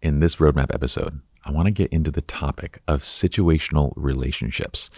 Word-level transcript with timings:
In 0.00 0.20
this 0.20 0.36
roadmap 0.36 0.72
episode, 0.72 1.20
I 1.44 1.50
want 1.50 1.66
to 1.66 1.72
get 1.72 1.92
into 1.92 2.12
the 2.12 2.20
topic 2.20 2.80
of 2.86 3.02
situational 3.02 3.92
relationships, 3.96 4.90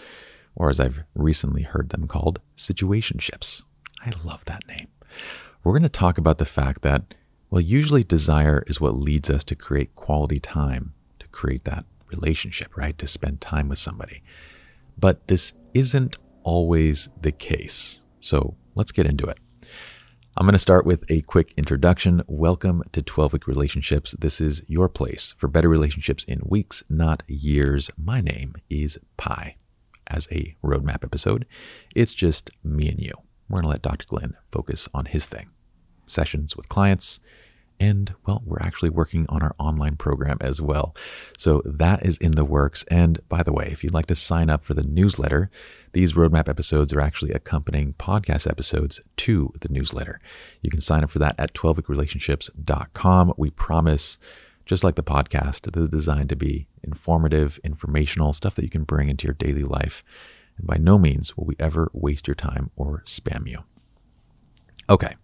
or 0.54 0.68
as 0.68 0.78
I've 0.78 1.04
recently 1.14 1.62
heard 1.62 1.88
them 1.88 2.06
called, 2.06 2.38
situationships. 2.54 3.62
I 4.04 4.12
love 4.24 4.44
that 4.44 4.66
name. 4.68 4.88
We're 5.64 5.72
going 5.72 5.84
to 5.84 5.88
talk 5.88 6.18
about 6.18 6.36
the 6.36 6.44
fact 6.44 6.82
that, 6.82 7.14
well, 7.48 7.62
usually 7.62 8.04
desire 8.04 8.62
is 8.66 8.78
what 8.78 8.94
leads 8.94 9.30
us 9.30 9.42
to 9.44 9.54
create 9.54 9.94
quality 9.94 10.38
time, 10.38 10.92
to 11.18 11.26
create 11.28 11.64
that 11.64 11.86
relationship, 12.08 12.76
right? 12.76 12.96
To 12.98 13.06
spend 13.06 13.40
time 13.40 13.70
with 13.70 13.78
somebody. 13.78 14.22
But 14.98 15.28
this 15.28 15.54
isn't 15.72 16.18
always 16.42 17.08
the 17.18 17.32
case. 17.32 18.00
So 18.20 18.54
let's 18.74 18.92
get 18.92 19.06
into 19.06 19.26
it. 19.26 19.38
I'm 20.36 20.46
going 20.46 20.52
to 20.52 20.60
start 20.60 20.86
with 20.86 21.02
a 21.10 21.22
quick 21.22 21.52
introduction. 21.56 22.22
Welcome 22.28 22.84
to 22.92 23.02
12 23.02 23.32
Week 23.32 23.46
Relationships. 23.48 24.14
This 24.16 24.40
is 24.40 24.62
your 24.68 24.88
place 24.88 25.34
for 25.36 25.48
better 25.48 25.68
relationships 25.68 26.22
in 26.22 26.40
weeks, 26.44 26.84
not 26.88 27.24
years. 27.26 27.90
My 27.98 28.20
name 28.20 28.54
is 28.70 28.96
Pi. 29.16 29.56
As 30.06 30.28
a 30.30 30.54
roadmap 30.64 31.02
episode, 31.02 31.46
it's 31.96 32.14
just 32.14 32.48
me 32.62 32.88
and 32.88 33.00
you. 33.00 33.12
We're 33.48 33.56
going 33.56 33.64
to 33.64 33.70
let 33.70 33.82
Dr. 33.82 34.06
Glenn 34.06 34.36
focus 34.52 34.88
on 34.94 35.06
his 35.06 35.26
thing 35.26 35.50
sessions 36.06 36.56
with 36.56 36.68
clients, 36.68 37.18
and 37.80 38.14
well, 38.26 38.42
we're 38.44 38.60
actually 38.60 38.90
working 38.90 39.24
on 39.30 39.42
our 39.42 39.54
online 39.58 39.96
program 39.96 40.36
as 40.42 40.60
well. 40.60 40.94
So 41.38 41.62
that 41.64 42.04
is 42.04 42.18
in 42.18 42.32
the 42.32 42.44
works. 42.44 42.84
And 42.90 43.26
by 43.28 43.42
the 43.42 43.52
way, 43.52 43.70
if 43.72 43.82
you'd 43.82 43.94
like 43.94 44.06
to 44.06 44.14
sign 44.14 44.50
up 44.50 44.64
for 44.64 44.74
the 44.74 44.84
newsletter, 44.84 45.50
these 45.92 46.12
roadmap 46.12 46.46
episodes 46.46 46.92
are 46.92 47.00
actually 47.00 47.32
accompanying 47.32 47.94
podcast 47.94 48.48
episodes 48.48 49.00
to 49.16 49.52
the 49.60 49.70
newsletter. 49.70 50.20
You 50.60 50.70
can 50.70 50.82
sign 50.82 51.02
up 51.02 51.10
for 51.10 51.18
that 51.20 51.34
at 51.38 51.54
12weekrelationships.com. 51.54 53.34
We 53.38 53.50
promise, 53.50 54.18
just 54.66 54.84
like 54.84 54.96
the 54.96 55.02
podcast, 55.02 55.66
it 55.66 55.76
is 55.76 55.88
designed 55.88 56.28
to 56.28 56.36
be 56.36 56.66
informative, 56.82 57.58
informational, 57.64 58.34
stuff 58.34 58.54
that 58.56 58.64
you 58.64 58.70
can 58.70 58.84
bring 58.84 59.08
into 59.08 59.26
your 59.26 59.34
daily 59.34 59.64
life. 59.64 60.04
And 60.58 60.66
by 60.66 60.76
no 60.76 60.98
means 60.98 61.34
will 61.34 61.46
we 61.46 61.56
ever 61.58 61.90
waste 61.94 62.28
your 62.28 62.34
time 62.34 62.70
or 62.76 63.02
spam 63.06 63.48
you. 63.48 63.60
Okay 64.90 65.14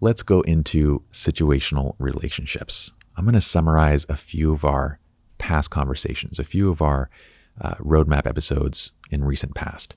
let's 0.00 0.22
go 0.22 0.40
into 0.42 1.02
situational 1.12 1.94
relationships. 1.98 2.92
I'm 3.16 3.24
going 3.24 3.34
to 3.34 3.40
summarize 3.40 4.06
a 4.08 4.16
few 4.16 4.52
of 4.52 4.64
our 4.64 4.98
past 5.38 5.70
conversations, 5.70 6.38
a 6.38 6.44
few 6.44 6.70
of 6.70 6.82
our 6.82 7.08
uh, 7.60 7.74
roadmap 7.76 8.26
episodes 8.26 8.90
in 9.10 9.24
recent 9.24 9.54
past. 9.54 9.96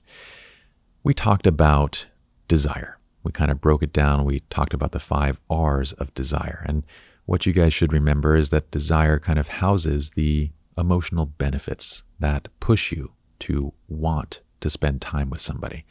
We 1.02 1.14
talked 1.14 1.46
about 1.46 2.06
desire. 2.48 2.98
We 3.22 3.32
kind 3.32 3.50
of 3.50 3.60
broke 3.60 3.82
it 3.82 3.92
down. 3.92 4.24
We 4.24 4.40
talked 4.50 4.74
about 4.74 4.92
the 4.92 5.00
five 5.00 5.38
R's 5.50 5.92
of 5.94 6.14
desire. 6.14 6.64
And 6.66 6.84
what 7.26 7.46
you 7.46 7.52
guys 7.52 7.74
should 7.74 7.92
remember 7.92 8.36
is 8.36 8.50
that 8.50 8.70
desire 8.70 9.18
kind 9.18 9.38
of 9.38 9.48
houses 9.48 10.12
the 10.12 10.50
emotional 10.76 11.26
benefits 11.26 12.02
that 12.18 12.48
push 12.60 12.92
you 12.92 13.12
to 13.40 13.72
want 13.88 14.40
to 14.60 14.70
spend 14.70 15.00
time 15.00 15.30
with 15.30 15.40
somebody. 15.40 15.84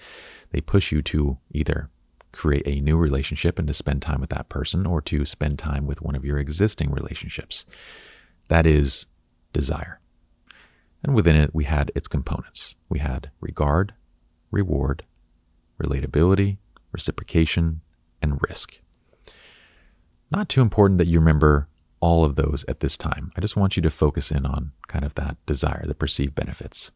They 0.52 0.62
push 0.62 0.92
you 0.92 1.02
to 1.03 1.38
either 1.52 1.90
create 2.31 2.67
a 2.67 2.81
new 2.81 2.97
relationship 2.97 3.57
and 3.57 3.67
to 3.67 3.73
spend 3.73 4.01
time 4.01 4.22
with 4.22 4.29
that 4.29 4.50
person 4.50 4.85
or 4.85 5.01
to 5.01 5.25
spend 5.25 5.59
time 5.59 5.85
with 5.85 6.01
one 6.01 6.16
of 6.16 6.25
your 6.25 6.38
existing 6.38 6.91
relationships. 6.91 7.66
That 8.50 8.66
is 8.66 9.06
desire. 9.53 10.00
And 11.03 11.16
within 11.16 11.35
it, 11.35 11.56
we 11.56 11.63
had 11.63 11.91
its 11.95 12.07
components. 12.07 12.75
We 12.89 13.00
had 13.00 13.31
regard, 13.39 13.94
reward, 14.51 15.03
relatability, 15.81 16.57
reciprocation, 16.91 17.81
and 18.22 18.39
risk. 18.47 18.79
Not 20.31 20.50
too 20.50 20.62
important 20.62 20.97
that 20.97 21.07
you 21.07 21.19
remember 21.19 21.68
all 22.00 22.23
of 22.23 22.35
those 22.35 22.66
at 22.68 22.79
this 22.79 22.97
time. 22.97 23.31
I 23.35 23.41
just 23.41 23.56
want 23.56 23.75
you 23.75 23.84
to 23.84 23.89
focus 23.89 24.31
in 24.31 24.45
on 24.45 24.72
kind 24.88 25.03
of 25.03 25.16
that 25.16 25.38
desire, 25.45 25.85
the 25.85 25.95
perceived 25.95 26.35
benefits. 26.35 26.91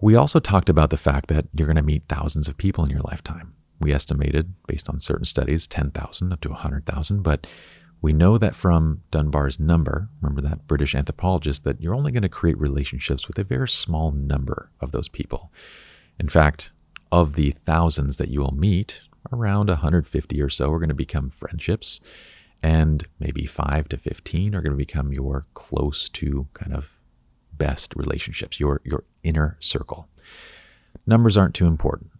We 0.00 0.14
also 0.14 0.40
talked 0.40 0.68
about 0.68 0.90
the 0.90 0.96
fact 0.96 1.28
that 1.28 1.46
you're 1.52 1.66
going 1.66 1.76
to 1.76 1.82
meet 1.82 2.04
thousands 2.08 2.48
of 2.48 2.56
people 2.56 2.84
in 2.84 2.90
your 2.90 3.02
lifetime. 3.02 3.54
We 3.80 3.92
estimated, 3.92 4.54
based 4.66 4.88
on 4.88 5.00
certain 5.00 5.24
studies, 5.24 5.66
10,000 5.66 6.32
up 6.32 6.40
to 6.42 6.48
100,000, 6.50 7.22
but 7.22 7.46
we 8.02 8.14
know 8.14 8.38
that 8.38 8.56
from 8.56 9.02
Dunbar's 9.10 9.60
number, 9.60 10.08
remember 10.22 10.40
that 10.48 10.66
British 10.66 10.94
anthropologist, 10.94 11.64
that 11.64 11.82
you're 11.82 11.94
only 11.94 12.12
going 12.12 12.22
to 12.22 12.30
create 12.30 12.58
relationships 12.58 13.28
with 13.28 13.38
a 13.38 13.44
very 13.44 13.68
small 13.68 14.10
number 14.10 14.70
of 14.80 14.92
those 14.92 15.08
people. 15.08 15.52
In 16.18 16.28
fact, 16.28 16.70
of 17.12 17.34
the 17.34 17.54
thousands 17.66 18.16
that 18.16 18.28
you 18.28 18.40
will 18.40 18.54
meet, 18.54 19.02
around 19.30 19.68
150 19.68 20.40
or 20.40 20.48
so 20.48 20.72
are 20.72 20.78
going 20.78 20.88
to 20.88 20.94
become 20.94 21.28
friendships, 21.28 22.00
and 22.62 23.06
maybe 23.18 23.44
5 23.44 23.88
to 23.90 23.96
15 23.98 24.54
are 24.54 24.62
going 24.62 24.72
to 24.72 24.76
become 24.76 25.12
your 25.12 25.46
close 25.52 26.08
to 26.10 26.48
kind 26.54 26.74
of 26.74 26.96
best 27.60 27.92
relationships, 27.94 28.58
your, 28.58 28.80
your 28.84 29.04
inner 29.22 29.58
circle. 29.60 30.08
Numbers 31.06 31.36
aren't 31.36 31.54
too 31.54 31.66
important. 31.66 32.10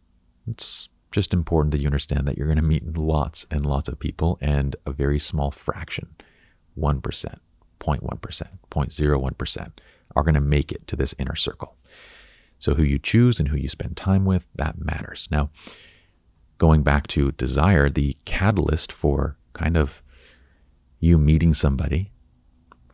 It's 0.46 0.90
just 1.10 1.32
important 1.32 1.72
that 1.72 1.80
you 1.80 1.86
understand 1.86 2.28
that 2.28 2.36
you're 2.36 2.46
going 2.46 2.56
to 2.56 2.62
meet 2.62 2.96
lots 2.96 3.46
and 3.50 3.64
lots 3.64 3.88
of 3.88 3.98
people, 3.98 4.38
and 4.42 4.76
a 4.84 4.92
very 4.92 5.18
small 5.18 5.50
fraction, 5.50 6.14
1%, 6.78 7.00
0.1%, 7.00 7.38
0.01%, 7.80 9.72
are 10.14 10.22
going 10.22 10.34
to 10.34 10.40
make 10.40 10.70
it 10.70 10.86
to 10.86 10.94
this 10.94 11.14
inner 11.18 11.34
circle. 11.34 11.74
So, 12.58 12.74
who 12.74 12.82
you 12.82 12.98
choose 12.98 13.40
and 13.40 13.48
who 13.48 13.56
you 13.56 13.68
spend 13.68 13.96
time 13.96 14.26
with, 14.26 14.46
that 14.54 14.78
matters. 14.78 15.26
Now, 15.30 15.48
going 16.58 16.82
back 16.82 17.06
to 17.08 17.32
desire, 17.32 17.88
the 17.88 18.18
catalyst 18.26 18.92
for 18.92 19.38
kind 19.54 19.78
of 19.78 20.02
you 21.00 21.16
meeting 21.16 21.54
somebody 21.54 22.12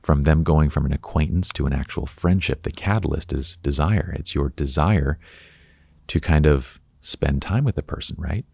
from 0.07 0.23
them 0.23 0.45
going 0.45 0.71
from 0.71 0.87
an 0.87 0.93
acquaintance 0.93 1.53
to 1.53 1.67
an 1.67 1.73
actual 1.73 2.07
friendship, 2.07 2.63
the 2.63 2.71
catalyst 2.71 3.33
is 3.33 3.57
desire. 3.57 4.15
It's 4.17 4.37
your 4.37 4.51
desire 4.51 5.19
to 6.07 6.21
kind 6.21 6.47
of 6.47 6.79
spend 7.01 7.43
time 7.43 7.65
with 7.65 7.77
a 7.77 7.83
person, 7.83 8.15
right? 8.17 8.45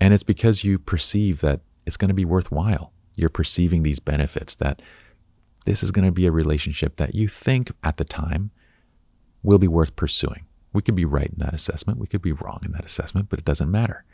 And 0.00 0.14
it's 0.14 0.22
because 0.22 0.64
you 0.64 0.78
perceive 0.78 1.42
that 1.42 1.60
it's 1.84 1.98
going 1.98 2.08
to 2.08 2.14
be 2.14 2.24
worthwhile. 2.24 2.90
You're 3.16 3.28
perceiving 3.28 3.82
these 3.82 4.00
benefits 4.00 4.54
that 4.54 4.80
this 5.66 5.82
is 5.82 5.90
going 5.90 6.06
to 6.06 6.10
be 6.10 6.24
a 6.24 6.32
relationship 6.32 6.96
that 6.96 7.14
you 7.14 7.28
think 7.28 7.70
at 7.84 7.98
the 7.98 8.04
time 8.04 8.50
will 9.42 9.58
be 9.58 9.68
worth 9.68 9.94
pursuing. 9.94 10.46
We 10.72 10.80
could 10.80 10.96
be 10.96 11.04
right 11.04 11.28
in 11.28 11.38
that 11.40 11.52
assessment, 11.52 11.98
we 11.98 12.06
could 12.06 12.22
be 12.22 12.32
wrong 12.32 12.60
in 12.64 12.72
that 12.72 12.86
assessment, 12.86 13.28
but 13.28 13.38
it 13.38 13.44
doesn't 13.44 13.70
matter. 13.70 14.04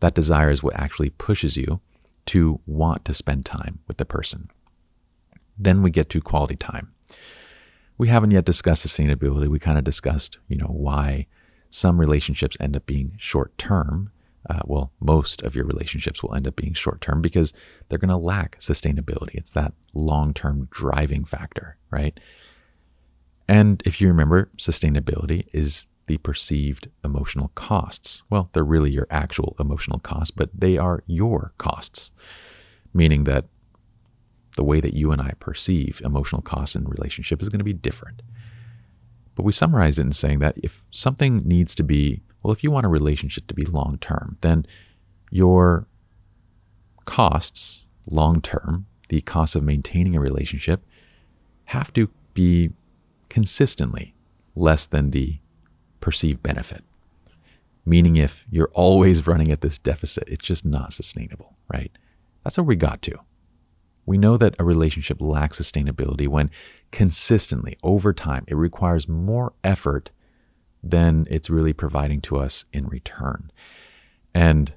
That 0.00 0.14
desire 0.14 0.50
is 0.50 0.62
what 0.62 0.74
actually 0.74 1.10
pushes 1.10 1.58
you 1.58 1.80
to 2.26 2.60
want 2.64 3.04
to 3.04 3.12
spend 3.12 3.44
time 3.44 3.80
with 3.86 3.98
the 3.98 4.06
person. 4.06 4.48
Then 5.58 5.82
we 5.82 5.90
get 5.90 6.08
to 6.10 6.20
quality 6.20 6.56
time. 6.56 6.92
We 7.96 8.08
haven't 8.08 8.30
yet 8.30 8.44
discussed 8.44 8.86
sustainability. 8.86 9.48
We 9.48 9.58
kind 9.58 9.78
of 9.78 9.84
discussed, 9.84 10.38
you 10.46 10.56
know, 10.56 10.66
why 10.66 11.26
some 11.68 12.00
relationships 12.00 12.56
end 12.60 12.76
up 12.76 12.86
being 12.86 13.12
short 13.18 13.56
term. 13.58 14.12
Uh, 14.48 14.60
well, 14.64 14.92
most 15.00 15.42
of 15.42 15.54
your 15.54 15.64
relationships 15.64 16.22
will 16.22 16.34
end 16.34 16.46
up 16.46 16.56
being 16.56 16.72
short 16.72 17.00
term 17.00 17.20
because 17.20 17.52
they're 17.88 17.98
going 17.98 18.08
to 18.08 18.16
lack 18.16 18.58
sustainability. 18.60 19.34
It's 19.34 19.50
that 19.50 19.74
long 19.92 20.32
term 20.32 20.66
driving 20.70 21.24
factor, 21.24 21.76
right? 21.90 22.18
And 23.48 23.82
if 23.84 24.00
you 24.00 24.08
remember, 24.08 24.50
sustainability 24.56 25.46
is 25.52 25.86
the 26.06 26.18
perceived 26.18 26.88
emotional 27.04 27.50
costs. 27.54 28.22
Well, 28.30 28.50
they're 28.52 28.64
really 28.64 28.90
your 28.90 29.06
actual 29.10 29.56
emotional 29.58 29.98
costs, 29.98 30.30
but 30.30 30.50
they 30.54 30.76
are 30.76 31.02
your 31.06 31.52
costs, 31.58 32.12
meaning 32.94 33.24
that 33.24 33.46
the 34.58 34.64
way 34.64 34.80
that 34.80 34.92
you 34.92 35.12
and 35.12 35.22
I 35.22 35.34
perceive 35.38 36.02
emotional 36.04 36.42
costs 36.42 36.74
in 36.74 36.82
relationship 36.82 37.40
is 37.40 37.48
going 37.48 37.60
to 37.60 37.64
be 37.64 37.72
different. 37.72 38.22
But 39.36 39.44
we 39.44 39.52
summarized 39.52 40.00
it 40.00 40.02
in 40.02 40.10
saying 40.10 40.40
that 40.40 40.58
if 40.60 40.82
something 40.90 41.46
needs 41.46 41.76
to 41.76 41.84
be, 41.84 42.22
well, 42.42 42.52
if 42.52 42.64
you 42.64 42.72
want 42.72 42.84
a 42.84 42.88
relationship 42.88 43.46
to 43.46 43.54
be 43.54 43.64
long 43.64 43.98
term, 44.00 44.36
then 44.40 44.66
your 45.30 45.86
costs 47.04 47.86
long 48.10 48.40
term, 48.40 48.86
the 49.10 49.20
costs 49.20 49.54
of 49.54 49.62
maintaining 49.62 50.16
a 50.16 50.20
relationship, 50.20 50.84
have 51.66 51.92
to 51.92 52.10
be 52.34 52.72
consistently 53.28 54.12
less 54.56 54.86
than 54.86 55.12
the 55.12 55.38
perceived 56.00 56.42
benefit. 56.42 56.82
Meaning, 57.86 58.16
if 58.16 58.44
you're 58.50 58.72
always 58.74 59.24
running 59.24 59.52
at 59.52 59.60
this 59.60 59.78
deficit, 59.78 60.24
it's 60.26 60.44
just 60.44 60.64
not 60.64 60.92
sustainable, 60.92 61.54
right? 61.72 61.92
That's 62.42 62.58
where 62.58 62.64
we 62.64 62.74
got 62.74 63.02
to. 63.02 63.20
We 64.08 64.16
know 64.16 64.38
that 64.38 64.56
a 64.58 64.64
relationship 64.64 65.20
lacks 65.20 65.60
sustainability 65.60 66.26
when 66.26 66.50
consistently, 66.90 67.76
over 67.82 68.14
time, 68.14 68.44
it 68.48 68.54
requires 68.54 69.06
more 69.06 69.52
effort 69.62 70.10
than 70.82 71.26
it's 71.30 71.50
really 71.50 71.74
providing 71.74 72.22
to 72.22 72.38
us 72.38 72.64
in 72.72 72.86
return. 72.86 73.50
And 74.32 74.72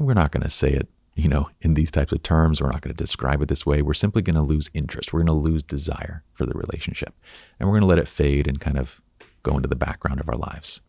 we're 0.00 0.14
not 0.14 0.32
going 0.32 0.44
to 0.44 0.48
say 0.48 0.70
it, 0.70 0.88
you 1.14 1.28
know, 1.28 1.50
in 1.60 1.74
these 1.74 1.90
types 1.90 2.10
of 2.10 2.22
terms. 2.22 2.62
We're 2.62 2.70
not 2.70 2.80
going 2.80 2.96
to 2.96 3.04
describe 3.04 3.42
it 3.42 3.48
this 3.48 3.66
way. 3.66 3.82
We're 3.82 3.92
simply 3.92 4.22
going 4.22 4.36
to 4.36 4.40
lose 4.40 4.70
interest. 4.72 5.12
We're 5.12 5.24
going 5.24 5.26
to 5.26 5.50
lose 5.50 5.62
desire 5.62 6.24
for 6.32 6.46
the 6.46 6.54
relationship. 6.54 7.14
And 7.60 7.68
we're 7.68 7.74
going 7.74 7.82
to 7.82 7.94
let 7.94 7.98
it 7.98 8.08
fade 8.08 8.48
and 8.48 8.58
kind 8.58 8.78
of 8.78 9.02
go 9.42 9.56
into 9.56 9.68
the 9.68 9.76
background 9.76 10.20
of 10.20 10.30
our 10.30 10.38
lives. 10.38 10.80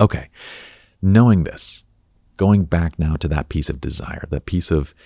Okay. 0.00 0.30
Knowing 1.00 1.44
this, 1.44 1.84
going 2.36 2.64
back 2.64 2.98
now 2.98 3.14
to 3.14 3.28
that 3.28 3.48
piece 3.48 3.70
of 3.70 3.80
desire, 3.80 4.24
that 4.30 4.46
piece 4.46 4.72
of, 4.72 4.96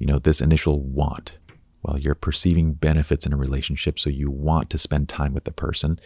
you 0.00 0.06
know, 0.06 0.18
this 0.18 0.40
initial 0.40 0.80
want. 0.80 1.38
Well, 1.82 1.98
you're 1.98 2.14
perceiving 2.16 2.72
benefits 2.72 3.26
in 3.26 3.32
a 3.32 3.36
relationship, 3.36 3.98
so 3.98 4.10
you 4.10 4.30
want 4.30 4.70
to 4.70 4.78
spend 4.78 5.08
time 5.08 5.32
with 5.32 5.44
the 5.44 5.52
person. 5.52 6.00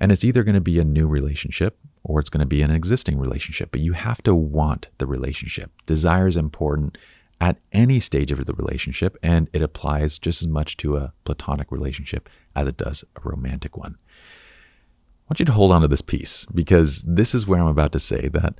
And 0.00 0.10
it's 0.10 0.24
either 0.24 0.42
going 0.42 0.54
to 0.54 0.60
be 0.60 0.80
a 0.80 0.84
new 0.84 1.06
relationship 1.06 1.78
or 2.02 2.18
it's 2.18 2.30
going 2.30 2.40
to 2.40 2.46
be 2.46 2.62
an 2.62 2.70
existing 2.70 3.18
relationship, 3.18 3.70
but 3.70 3.80
you 3.80 3.92
have 3.92 4.22
to 4.22 4.34
want 4.34 4.88
the 4.98 5.06
relationship. 5.06 5.70
Desire 5.86 6.26
is 6.26 6.36
important 6.36 6.98
at 7.40 7.58
any 7.72 8.00
stage 8.00 8.32
of 8.32 8.44
the 8.46 8.54
relationship, 8.54 9.18
and 9.22 9.48
it 9.52 9.62
applies 9.62 10.18
just 10.18 10.42
as 10.42 10.48
much 10.48 10.76
to 10.78 10.96
a 10.96 11.12
platonic 11.24 11.70
relationship 11.70 12.28
as 12.54 12.66
it 12.66 12.76
does 12.76 13.04
a 13.16 13.20
romantic 13.28 13.76
one. 13.76 13.96
I 14.08 15.32
want 15.32 15.40
you 15.40 15.46
to 15.46 15.52
hold 15.52 15.72
on 15.72 15.82
to 15.82 15.88
this 15.88 16.02
piece 16.02 16.46
because 16.46 17.02
this 17.02 17.34
is 17.34 17.46
where 17.46 17.60
I'm 17.60 17.66
about 17.66 17.92
to 17.92 17.98
say 17.98 18.28
that 18.28 18.54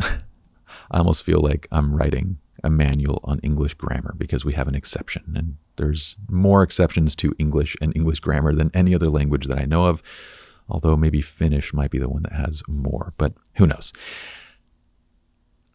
I 0.00 0.98
almost 0.98 1.24
feel 1.24 1.40
like 1.40 1.66
I'm 1.72 1.94
writing 1.94 2.38
a 2.66 2.70
manual 2.70 3.20
on 3.24 3.38
English 3.38 3.74
grammar 3.74 4.14
because 4.18 4.44
we 4.44 4.52
have 4.52 4.68
an 4.68 4.74
exception. 4.74 5.32
And 5.36 5.56
there's 5.76 6.16
more 6.28 6.62
exceptions 6.62 7.14
to 7.16 7.34
English 7.38 7.76
and 7.80 7.94
English 7.96 8.20
grammar 8.20 8.52
than 8.52 8.70
any 8.74 8.94
other 8.94 9.08
language 9.08 9.46
that 9.46 9.58
I 9.58 9.64
know 9.64 9.86
of, 9.86 10.02
although 10.68 10.96
maybe 10.96 11.22
Finnish 11.22 11.72
might 11.72 11.90
be 11.90 11.98
the 11.98 12.08
one 12.08 12.24
that 12.24 12.32
has 12.32 12.62
more, 12.66 13.14
but 13.16 13.32
who 13.54 13.66
knows? 13.66 13.92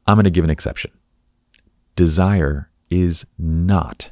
I'm 0.05 0.15
going 0.15 0.25
to 0.25 0.29
give 0.29 0.43
an 0.43 0.49
exception. 0.49 0.91
Desire 1.95 2.69
is 2.89 3.25
not 3.37 4.11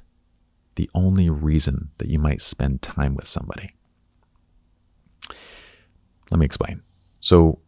the 0.75 0.89
only 0.95 1.29
reason 1.29 1.89
that 1.97 2.07
you 2.07 2.17
might 2.17 2.41
spend 2.41 2.81
time 2.81 3.13
with 3.13 3.27
somebody. 3.27 3.75
Let 6.31 6.39
me 6.39 6.45
explain. 6.45 6.83
So, 7.19 7.59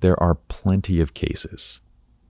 there 0.00 0.20
are 0.22 0.36
plenty 0.36 1.00
of 1.00 1.14
cases 1.14 1.80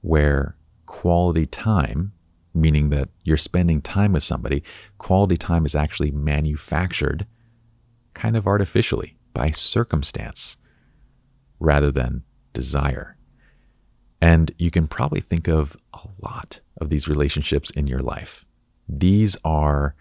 where 0.01 0.57
quality 0.91 1.47
time, 1.47 2.13
meaning 2.53 2.91
that 2.91 3.09
you're 3.23 3.37
spending 3.37 3.81
time 3.81 4.13
with 4.13 4.25
somebody, 4.25 4.61
quality 4.99 5.37
time 5.37 5.65
is 5.65 5.77
actually 5.77 6.11
manufactured 6.11 7.29
kind 8.13 8.37
of 8.37 8.45
artificially 8.45 9.17
by 9.33 9.53
circumstance 9.53 10.57
rather 11.61 11.93
than 11.93 12.25
desire. 12.53 13.17
And 14.21 14.51
you 14.59 14.73
can 14.73 14.89
probably 14.89 15.21
think 15.21 15.47
of 15.47 15.77
a 15.95 16.09
lot 16.21 16.59
of 16.81 16.89
these 16.89 17.07
relationships 17.07 17.71
in 17.71 17.87
your 17.87 18.03
life. 18.03 18.45
These 18.89 19.37
are, 19.45 19.95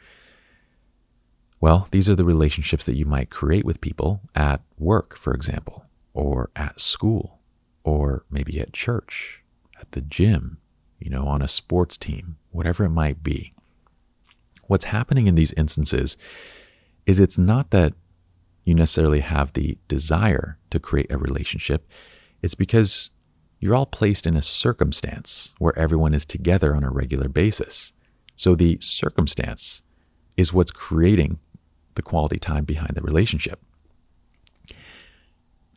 well, 1.61 1.87
these 1.91 2.09
are 2.09 2.15
the 2.15 2.25
relationships 2.25 2.85
that 2.85 2.97
you 2.97 3.05
might 3.05 3.29
create 3.29 3.63
with 3.63 3.79
people 3.79 4.21
at 4.33 4.61
work, 4.79 5.15
for 5.15 5.35
example, 5.35 5.85
or 6.15 6.49
at 6.55 6.79
school, 6.79 7.41
or 7.83 8.25
maybe 8.31 8.59
at 8.59 8.73
church, 8.73 9.43
at 9.79 9.91
the 9.91 10.01
gym, 10.01 10.57
you 10.99 11.09
know, 11.09 11.27
on 11.27 11.41
a 11.41 11.47
sports 11.47 11.97
team, 11.97 12.37
whatever 12.51 12.83
it 12.83 12.89
might 12.89 13.23
be. 13.23 13.53
What's 14.67 14.85
happening 14.85 15.27
in 15.27 15.35
these 15.35 15.53
instances 15.53 16.17
is 17.05 17.19
it's 17.19 17.37
not 17.37 17.71
that 17.71 17.93
you 18.65 18.75
necessarily 18.75 19.21
have 19.21 19.53
the 19.53 19.77
desire 19.87 20.57
to 20.69 20.79
create 20.79 21.11
a 21.11 21.17
relationship, 21.17 21.87
it's 22.41 22.55
because 22.55 23.09
you're 23.59 23.75
all 23.75 23.85
placed 23.85 24.27
in 24.27 24.37
a 24.37 24.41
circumstance 24.41 25.53
where 25.57 25.77
everyone 25.77 26.13
is 26.13 26.25
together 26.25 26.75
on 26.75 26.83
a 26.83 26.91
regular 26.91 27.27
basis. 27.27 27.91
So 28.35 28.55
the 28.55 28.77
circumstance 28.79 29.81
is 30.37 30.53
what's 30.53 30.71
creating 30.71 31.39
the 31.95 32.01
quality 32.01 32.39
time 32.39 32.63
behind 32.63 32.91
the 32.93 33.01
relationship. 33.01 33.59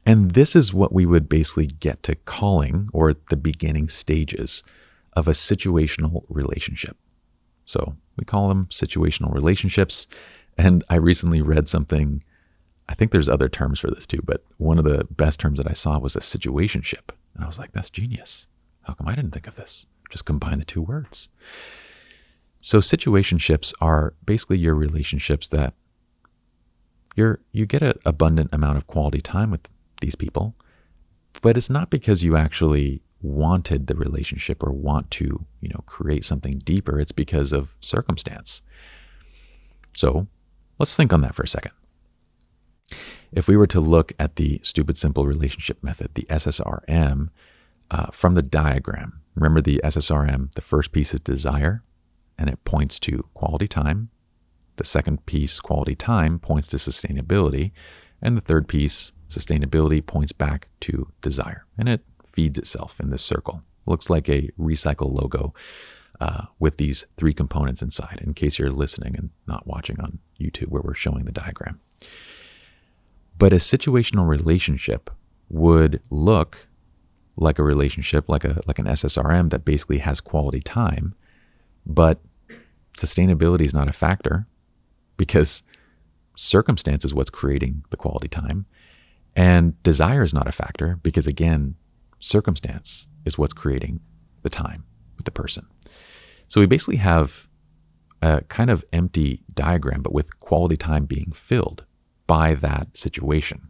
And 0.04 0.32
this 0.32 0.54
is 0.54 0.74
what 0.74 0.92
we 0.92 1.06
would 1.06 1.28
basically 1.28 1.66
get 1.66 2.02
to 2.04 2.14
calling, 2.14 2.88
or 2.92 3.14
the 3.14 3.36
beginning 3.36 3.88
stages 3.88 4.62
of 5.14 5.28
a 5.28 5.32
situational 5.32 6.24
relationship. 6.28 6.96
So 7.64 7.96
we 8.16 8.24
call 8.24 8.48
them 8.48 8.66
situational 8.66 9.32
relationships. 9.32 10.06
And 10.58 10.84
I 10.88 10.96
recently 10.96 11.40
read 11.40 11.68
something, 11.68 12.22
I 12.88 12.94
think 12.94 13.10
there's 13.12 13.28
other 13.28 13.48
terms 13.48 13.80
for 13.80 13.90
this 13.90 14.06
too, 14.06 14.20
but 14.24 14.44
one 14.58 14.78
of 14.78 14.84
the 14.84 15.06
best 15.10 15.40
terms 15.40 15.58
that 15.58 15.70
I 15.70 15.74
saw 15.74 15.98
was 15.98 16.16
a 16.16 16.20
situationship. 16.20 17.10
And 17.34 17.44
I 17.44 17.46
was 17.46 17.58
like, 17.58 17.72
that's 17.72 17.90
genius. 17.90 18.46
How 18.82 18.94
come 18.94 19.08
I 19.08 19.14
didn't 19.14 19.30
think 19.30 19.46
of 19.46 19.56
this? 19.56 19.86
Just 20.10 20.24
combine 20.24 20.58
the 20.58 20.64
two 20.64 20.82
words. 20.82 21.28
So 22.60 22.78
situationships 22.78 23.72
are 23.80 24.14
basically 24.24 24.58
your 24.58 24.74
relationships 24.74 25.48
that 25.48 25.74
you're 27.16 27.40
you 27.50 27.66
get 27.66 27.82
an 27.82 27.94
abundant 28.06 28.50
amount 28.52 28.78
of 28.78 28.86
quality 28.86 29.20
time 29.20 29.50
with 29.50 29.68
these 30.00 30.14
people, 30.14 30.54
but 31.42 31.56
it's 31.56 31.68
not 31.68 31.90
because 31.90 32.24
you 32.24 32.36
actually 32.36 33.02
wanted 33.22 33.86
the 33.86 33.94
relationship 33.94 34.62
or 34.62 34.72
want 34.72 35.10
to, 35.12 35.46
you 35.60 35.68
know, 35.68 35.82
create 35.86 36.24
something 36.24 36.60
deeper. 36.64 36.98
It's 36.98 37.12
because 37.12 37.52
of 37.52 37.74
circumstance. 37.80 38.62
So 39.94 40.26
let's 40.78 40.96
think 40.96 41.12
on 41.12 41.20
that 41.22 41.34
for 41.34 41.42
a 41.42 41.48
second. 41.48 41.72
If 43.32 43.48
we 43.48 43.56
were 43.56 43.66
to 43.68 43.80
look 43.80 44.12
at 44.18 44.36
the 44.36 44.60
stupid 44.62 44.98
simple 44.98 45.26
relationship 45.26 45.82
method, 45.82 46.10
the 46.14 46.26
SSRM, 46.28 47.30
uh, 47.90 48.06
from 48.10 48.34
the 48.34 48.42
diagram, 48.42 49.20
remember 49.34 49.60
the 49.60 49.80
SSRM, 49.84 50.52
the 50.52 50.60
first 50.60 50.92
piece 50.92 51.14
is 51.14 51.20
desire, 51.20 51.82
and 52.38 52.50
it 52.50 52.64
points 52.64 52.98
to 53.00 53.26
quality 53.34 53.68
time. 53.68 54.10
The 54.76 54.84
second 54.84 55.24
piece, 55.26 55.60
quality 55.60 55.94
time, 55.94 56.38
points 56.38 56.68
to 56.68 56.76
sustainability. 56.76 57.72
And 58.20 58.36
the 58.36 58.40
third 58.40 58.68
piece, 58.68 59.12
sustainability, 59.28 60.04
points 60.04 60.32
back 60.32 60.68
to 60.80 61.12
desire. 61.20 61.66
And 61.78 61.88
it 61.88 62.04
feeds 62.32 62.58
itself 62.58 62.98
in 63.00 63.10
this 63.10 63.22
circle. 63.22 63.62
Looks 63.86 64.08
like 64.08 64.28
a 64.28 64.48
recycle 64.58 65.12
logo 65.12 65.54
uh, 66.20 66.46
with 66.58 66.76
these 66.76 67.06
three 67.16 67.34
components 67.34 67.82
inside, 67.82 68.20
in 68.24 68.34
case 68.34 68.58
you're 68.58 68.70
listening 68.70 69.16
and 69.16 69.30
not 69.46 69.66
watching 69.66 70.00
on 70.00 70.18
YouTube 70.40 70.68
where 70.68 70.82
we're 70.82 70.94
showing 70.94 71.24
the 71.24 71.32
diagram. 71.32 71.80
But 73.38 73.52
a 73.52 73.56
situational 73.56 74.28
relationship 74.28 75.10
would 75.48 76.00
look 76.10 76.68
like 77.36 77.58
a 77.58 77.62
relationship, 77.62 78.28
like 78.28 78.44
a 78.44 78.60
like 78.66 78.78
an 78.78 78.86
SSRM 78.86 79.50
that 79.50 79.64
basically 79.64 79.98
has 79.98 80.20
quality 80.20 80.60
time, 80.60 81.14
but 81.84 82.20
sustainability 82.96 83.62
is 83.62 83.74
not 83.74 83.88
a 83.88 83.92
factor 83.92 84.46
because 85.16 85.62
circumstance 86.36 87.04
is 87.04 87.14
what's 87.14 87.30
creating 87.30 87.84
the 87.90 87.96
quality 87.96 88.28
time. 88.28 88.66
And 89.34 89.80
desire 89.82 90.22
is 90.22 90.34
not 90.34 90.46
a 90.46 90.52
factor 90.52 90.98
because, 91.02 91.26
again, 91.26 91.76
circumstance 92.22 93.08
is 93.24 93.36
what's 93.36 93.52
creating 93.52 94.00
the 94.42 94.48
time 94.48 94.84
with 95.16 95.24
the 95.24 95.30
person. 95.30 95.66
So 96.48 96.60
we 96.60 96.66
basically 96.66 96.96
have 96.96 97.48
a 98.22 98.42
kind 98.42 98.70
of 98.70 98.84
empty 98.92 99.42
diagram, 99.52 100.02
but 100.02 100.12
with 100.12 100.38
quality 100.40 100.76
time 100.76 101.04
being 101.04 101.32
filled 101.34 101.84
by 102.26 102.54
that 102.54 102.96
situation. 102.96 103.68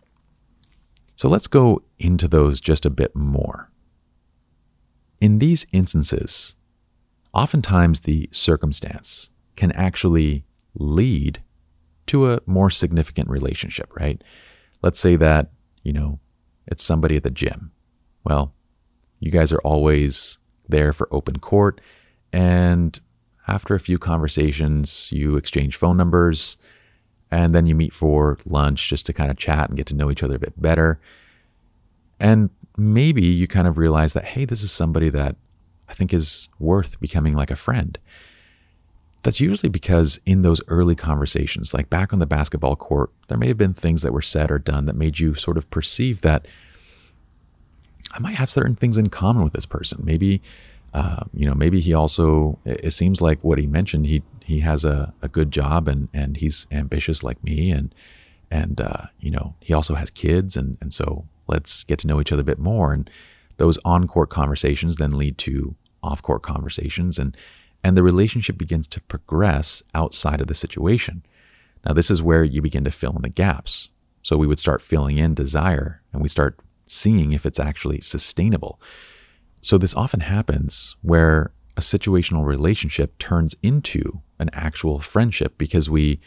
So 1.16 1.28
let's 1.28 1.46
go 1.46 1.82
into 1.98 2.28
those 2.28 2.60
just 2.60 2.84
a 2.84 2.90
bit 2.90 3.16
more. 3.16 3.70
In 5.20 5.38
these 5.38 5.66
instances, 5.72 6.54
oftentimes 7.32 8.00
the 8.00 8.28
circumstance 8.32 9.30
can 9.56 9.72
actually 9.72 10.44
lead 10.74 11.42
to 12.06 12.32
a 12.32 12.40
more 12.44 12.70
significant 12.70 13.30
relationship, 13.30 13.94
right? 13.94 14.22
Let's 14.82 14.98
say 14.98 15.16
that, 15.16 15.50
you 15.82 15.92
know, 15.92 16.18
it's 16.66 16.84
somebody 16.84 17.16
at 17.16 17.22
the 17.22 17.30
gym 17.30 17.72
well, 18.24 18.52
you 19.20 19.30
guys 19.30 19.52
are 19.52 19.60
always 19.60 20.38
there 20.68 20.92
for 20.92 21.08
open 21.10 21.38
court. 21.38 21.80
And 22.32 22.98
after 23.46 23.74
a 23.74 23.80
few 23.80 23.98
conversations, 23.98 25.10
you 25.12 25.36
exchange 25.36 25.76
phone 25.76 25.96
numbers 25.96 26.56
and 27.30 27.54
then 27.54 27.66
you 27.66 27.74
meet 27.74 27.94
for 27.94 28.38
lunch 28.44 28.88
just 28.88 29.06
to 29.06 29.12
kind 29.12 29.30
of 29.30 29.36
chat 29.36 29.68
and 29.68 29.76
get 29.76 29.86
to 29.86 29.94
know 29.94 30.10
each 30.10 30.22
other 30.22 30.36
a 30.36 30.40
bit 30.40 30.60
better. 30.60 31.00
And 32.20 32.50
maybe 32.76 33.22
you 33.22 33.48
kind 33.48 33.66
of 33.66 33.78
realize 33.78 34.12
that, 34.12 34.24
hey, 34.24 34.44
this 34.44 34.62
is 34.62 34.70
somebody 34.70 35.08
that 35.10 35.36
I 35.88 35.94
think 35.94 36.12
is 36.12 36.48
worth 36.58 37.00
becoming 37.00 37.34
like 37.34 37.50
a 37.50 37.56
friend. 37.56 37.98
That's 39.22 39.40
usually 39.40 39.70
because 39.70 40.20
in 40.26 40.42
those 40.42 40.60
early 40.68 40.94
conversations, 40.94 41.72
like 41.72 41.88
back 41.88 42.12
on 42.12 42.18
the 42.18 42.26
basketball 42.26 42.76
court, 42.76 43.10
there 43.28 43.38
may 43.38 43.48
have 43.48 43.58
been 43.58 43.74
things 43.74 44.02
that 44.02 44.12
were 44.12 44.22
said 44.22 44.50
or 44.50 44.58
done 44.58 44.86
that 44.86 44.96
made 44.96 45.18
you 45.18 45.34
sort 45.34 45.56
of 45.56 45.70
perceive 45.70 46.20
that 46.22 46.46
I 48.12 48.18
might 48.18 48.36
have 48.36 48.50
certain 48.50 48.74
things 48.74 48.98
in 48.98 49.08
common 49.08 49.44
with 49.44 49.52
this 49.52 49.66
person. 49.66 50.02
Maybe, 50.04 50.42
uh, 50.94 51.24
you 51.32 51.46
know, 51.46 51.54
maybe 51.54 51.80
he 51.80 51.94
also. 51.94 52.58
It 52.64 52.92
seems 52.92 53.20
like 53.20 53.42
what 53.42 53.58
he 53.58 53.66
mentioned. 53.66 54.06
He 54.06 54.22
he 54.44 54.60
has 54.60 54.84
a, 54.84 55.12
a 55.22 55.28
good 55.28 55.50
job 55.50 55.88
and 55.88 56.08
and 56.12 56.36
he's 56.36 56.66
ambitious 56.70 57.22
like 57.22 57.42
me 57.42 57.70
and 57.70 57.94
and 58.50 58.80
uh, 58.80 59.06
you 59.20 59.30
know 59.30 59.54
he 59.60 59.72
also 59.72 59.94
has 59.94 60.10
kids 60.10 60.56
and 60.56 60.76
and 60.80 60.92
so 60.92 61.26
let's 61.46 61.84
get 61.84 61.98
to 62.00 62.06
know 62.06 62.20
each 62.20 62.32
other 62.32 62.42
a 62.42 62.44
bit 62.44 62.58
more 62.58 62.92
and 62.92 63.08
those 63.56 63.78
on 63.84 64.06
court 64.06 64.30
conversations 64.30 64.96
then 64.96 65.12
lead 65.12 65.38
to 65.38 65.74
off 66.02 66.22
court 66.22 66.42
conversations 66.42 67.18
and 67.18 67.36
and 67.84 67.96
the 67.96 68.02
relationship 68.02 68.56
begins 68.56 68.86
to 68.88 69.00
progress 69.02 69.82
outside 69.94 70.40
of 70.40 70.46
the 70.46 70.54
situation. 70.54 71.24
Now, 71.84 71.92
this 71.92 72.10
is 72.10 72.22
where 72.22 72.44
you 72.44 72.62
begin 72.62 72.84
to 72.84 72.92
fill 72.92 73.16
in 73.16 73.22
the 73.22 73.28
gaps. 73.28 73.88
So 74.22 74.36
we 74.36 74.46
would 74.46 74.60
start 74.60 74.82
filling 74.82 75.18
in 75.18 75.34
desire 75.34 76.00
and 76.12 76.22
we 76.22 76.28
start 76.28 76.56
seeing 76.92 77.32
if 77.32 77.46
it's 77.46 77.58
actually 77.58 78.00
sustainable. 78.00 78.80
So 79.60 79.78
this 79.78 79.94
often 79.94 80.20
happens 80.20 80.96
where 81.02 81.52
a 81.76 81.80
situational 81.80 82.44
relationship 82.44 83.16
turns 83.18 83.56
into 83.62 84.20
an 84.38 84.50
actual 84.52 85.00
friendship 85.00 85.56
because 85.56 85.88
we 85.88 86.20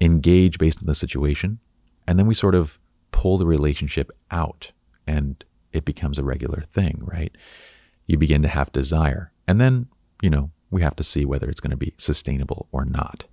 engage 0.00 0.58
based 0.58 0.78
on 0.78 0.86
the 0.86 0.94
situation 0.94 1.58
and 2.06 2.18
then 2.18 2.26
we 2.26 2.34
sort 2.34 2.54
of 2.54 2.78
pull 3.12 3.36
the 3.36 3.46
relationship 3.46 4.10
out 4.30 4.72
and 5.06 5.44
it 5.72 5.84
becomes 5.84 6.18
a 6.18 6.24
regular 6.24 6.64
thing, 6.72 7.00
right? 7.02 7.36
You 8.06 8.16
begin 8.16 8.40
to 8.42 8.48
have 8.48 8.72
desire. 8.72 9.32
And 9.46 9.60
then, 9.60 9.88
you 10.22 10.30
know, 10.30 10.50
we 10.70 10.82
have 10.82 10.96
to 10.96 11.04
see 11.04 11.24
whether 11.24 11.48
it's 11.48 11.60
going 11.60 11.72
to 11.72 11.76
be 11.76 11.92
sustainable 11.98 12.68
or 12.72 12.84
not. 12.84 13.26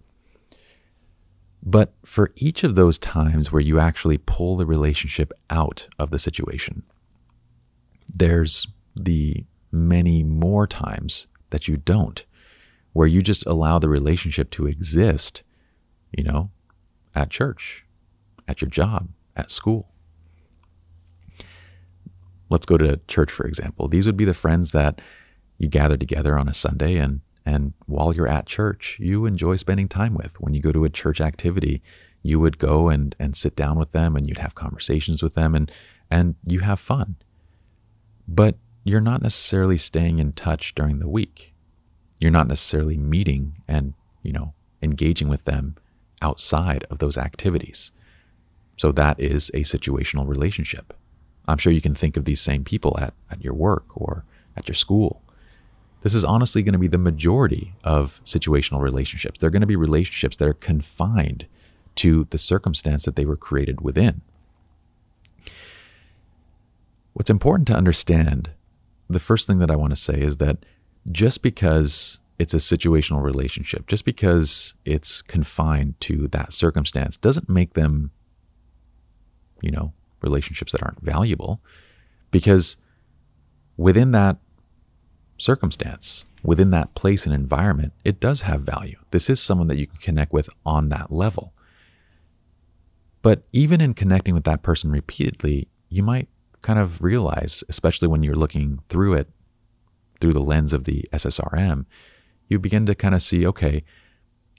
But 1.64 1.94
for 2.06 2.32
each 2.36 2.64
of 2.64 2.76
those 2.76 2.98
times 2.98 3.52
where 3.52 3.62
you 3.62 3.80
actually 3.80 4.18
pull 4.20 4.58
the 4.58 4.66
relationship 4.66 5.34
out 5.50 5.88
of 6.00 6.12
the 6.12 6.20
situation, 6.20 6.84
there's 8.08 8.68
the 8.96 9.44
many 9.72 10.24
more 10.24 10.66
times 10.66 11.28
that 11.50 11.68
you 11.68 11.78
don't, 11.78 12.26
where 12.94 13.08
you 13.08 13.22
just 13.22 13.46
allow 13.46 13.80
the 13.80 13.90
relationship 13.90 14.50
to 14.52 14.66
exist, 14.66 15.44
you 16.12 16.24
know, 16.24 16.50
at 17.14 17.30
church, 17.30 17.86
at 18.48 18.62
your 18.62 18.70
job, 18.70 19.10
at 19.36 19.52
school. 19.52 19.90
Let's 22.50 22.66
go 22.66 22.78
to 22.78 23.00
church, 23.08 23.32
for 23.32 23.46
example. 23.46 23.88
These 23.88 24.06
would 24.06 24.18
be 24.18 24.26
the 24.26 24.34
friends 24.34 24.72
that 24.72 25.02
you 25.58 25.68
gather 25.68 25.98
together 25.98 26.38
on 26.38 26.48
a 26.48 26.54
Sunday 26.54 26.96
and 26.96 27.22
and 27.48 27.74
while 27.86 28.14
you're 28.14 28.28
at 28.28 28.46
church, 28.46 28.98
you 29.00 29.26
enjoy 29.26 29.56
spending 29.56 29.88
time 29.88 30.14
with. 30.14 30.38
When 30.42 30.54
you 30.54 30.60
go 30.60 30.74
to 30.74 30.84
a 30.84 30.90
church 30.90 31.22
activity, 31.22 31.82
you 32.22 32.42
would 32.42 32.58
go 32.58 32.90
and, 32.90 33.16
and 33.20 33.38
sit 33.38 33.56
down 33.56 33.80
with 33.80 33.94
them 33.94 34.18
and 34.18 34.28
you'd 34.28 34.40
have 34.40 34.54
conversations 34.54 35.24
with 35.24 35.34
them 35.36 35.56
and, 35.56 35.72
and 36.12 36.36
you 36.46 36.60
have 36.60 36.78
fun. 36.78 37.16
But 38.28 38.58
you're 38.84 39.00
not 39.00 39.22
necessarily 39.22 39.78
staying 39.78 40.20
in 40.20 40.34
touch 40.34 40.76
during 40.76 41.00
the 41.00 41.08
week. 41.08 41.54
You're 42.20 42.32
not 42.32 42.50
necessarily 42.50 42.98
meeting 42.98 43.54
and, 43.66 43.94
you 44.24 44.34
know, 44.34 44.54
engaging 44.82 45.30
with 45.30 45.46
them 45.46 45.78
outside 46.22 46.84
of 46.90 46.98
those 46.98 47.18
activities. 47.18 47.94
So 48.76 48.92
that 48.92 49.22
is 49.22 49.52
a 49.54 49.62
situational 49.62 50.28
relationship. 50.28 50.94
I'm 51.48 51.60
sure 51.60 51.72
you 51.72 51.80
can 51.80 51.96
think 51.96 52.18
of 52.18 52.26
these 52.26 52.42
same 52.42 52.66
people 52.66 52.98
at, 53.00 53.14
at 53.32 53.42
your 53.42 53.54
work 53.54 53.96
or 53.96 54.26
at 54.58 54.68
your 54.68 54.76
school 54.76 55.22
this 56.02 56.14
is 56.14 56.24
honestly 56.24 56.64
going 56.64 56.74
to 56.74 56.80
be 56.80 56.88
the 56.88 56.98
majority 56.98 57.74
of 57.84 58.22
situational 58.24 58.82
relationships. 58.82 59.40
They're 59.40 59.50
going 59.50 59.62
to 59.62 59.68
be 59.68 59.76
relationships 59.76 60.38
that 60.38 60.48
are 60.48 60.54
confined 60.54 61.48
to 61.96 62.28
the 62.30 62.38
circumstance 62.38 63.06
that 63.06 63.16
they 63.16 63.26
were 63.26 63.38
created 63.38 63.82
within. 63.82 64.22
What's 67.14 67.32
important 67.32 67.68
to 67.68 67.76
understand, 67.76 68.52
the 69.10 69.20
first 69.20 69.48
thing 69.48 69.58
that 69.58 69.72
I 69.72 69.76
want 69.76 69.90
to 69.90 69.96
say 69.96 70.22
is 70.22 70.38
that 70.38 70.58
just 71.12 71.42
because 71.42 72.20
it's 72.38 72.54
a 72.54 72.58
situational 72.58 73.24
relationship, 73.24 73.88
just 73.88 74.06
because 74.06 74.76
it's 74.86 75.24
confined 75.24 76.00
to 76.02 76.28
that 76.28 76.54
circumstance, 76.54 77.18
doesn't 77.18 77.50
make 77.50 77.74
them, 77.74 78.12
you 79.62 79.72
know, 79.72 79.94
relationships 80.22 80.72
that 80.74 80.84
aren't 80.84 81.02
valuable. 81.02 81.60
Because 82.30 82.78
within 83.78 84.12
that 84.12 84.38
circumstance, 85.38 86.26
within 86.44 86.72
that 86.72 86.96
place 86.96 87.26
and 87.26 87.34
environment, 87.34 87.94
it 88.04 88.20
does 88.20 88.42
have 88.42 88.62
value. 88.62 88.98
This 89.12 89.30
is 89.30 89.40
someone 89.40 89.68
that 89.68 89.78
you 89.78 89.88
can 89.88 89.98
connect 89.98 90.34
with 90.34 90.50
on 90.66 90.90
that 90.90 91.12
level. 91.12 91.54
But 93.22 93.44
even 93.52 93.82
in 93.82 93.94
connecting 93.94 94.34
with 94.34 94.46
that 94.46 94.64
person 94.64 94.92
repeatedly, 94.92 95.68
you 95.90 96.04
might 96.04 96.28
kind 96.62 96.80
of 96.80 97.02
realize, 97.02 97.64
especially 97.70 98.08
when 98.08 98.24
you're 98.24 98.36
looking 98.36 98.80
through 98.90 99.14
it 99.14 99.30
through 100.20 100.34
the 100.34 100.40
lens 100.40 100.74
of 100.74 100.86
the 100.86 101.08
SSRM, 101.14 101.86
you 102.48 102.60
begin 102.60 102.86
to 102.86 102.96
kind 102.96 103.14
of 103.14 103.22
see, 103.22 103.46
okay, 103.46 103.84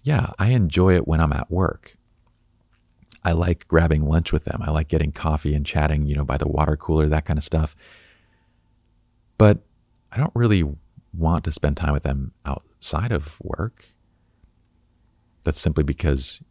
yeah, 0.02 0.30
I 0.38 0.49
enjoy 0.49 0.94
it 0.94 1.08
when 1.08 1.20
I'm 1.20 1.32
at 1.32 1.50
work. 1.50 1.97
I 3.25 3.32
like 3.32 3.66
grabbing 3.66 4.06
lunch 4.06 4.32
with 4.32 4.44
them. 4.44 4.62
I 4.62 4.70
like 4.70 4.88
getting 4.88 5.12
coffee 5.12 5.54
and 5.54 5.66
chatting, 5.66 6.06
you 6.06 6.14
know, 6.14 6.25
by 6.25 6.37
the 6.37 6.49
water 6.49 6.76
cooler, 6.76 7.08
that 7.08 7.25
kind 7.25 7.38
of 7.38 7.44
stuff. 7.44 7.75
But 9.37 9.58
I 10.12 10.16
don't 10.16 10.32
really 10.34 10.64
want 11.12 11.44
to 11.44 11.52
spend 11.52 11.76
time 11.76 11.92
with 11.92 12.02
them 12.02 12.32
outside 12.44 13.12
of 13.12 13.38
work. 13.42 13.86
That's 15.42 15.60
simply 15.60 15.84
because 15.84 16.42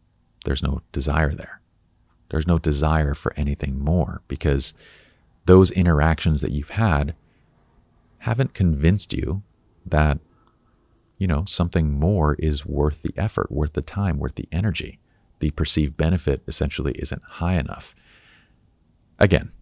there's 0.44 0.62
no 0.62 0.82
desire 0.92 1.34
there. 1.34 1.60
There's 2.30 2.46
no 2.46 2.58
desire 2.58 3.14
for 3.14 3.32
anything 3.36 3.78
more 3.82 4.22
because 4.28 4.74
those 5.46 5.70
interactions 5.70 6.40
that 6.42 6.52
you've 6.52 6.70
had 6.70 7.14
haven't 8.18 8.54
convinced 8.54 9.12
you 9.12 9.42
that, 9.86 10.18
you 11.16 11.26
know, 11.26 11.44
something 11.46 11.98
more 11.98 12.34
is 12.34 12.66
worth 12.66 13.02
the 13.02 13.14
effort, 13.16 13.50
worth 13.50 13.72
the 13.72 13.82
time, 13.82 14.18
worth 14.18 14.34
the 14.34 14.48
energy. 14.52 14.98
The 15.38 15.50
perceived 15.52 15.96
benefit 15.96 16.42
essentially 16.46 16.92
isn't 16.92 17.22
high 17.22 17.54
enough. 17.54 17.94
Again, 19.18 19.52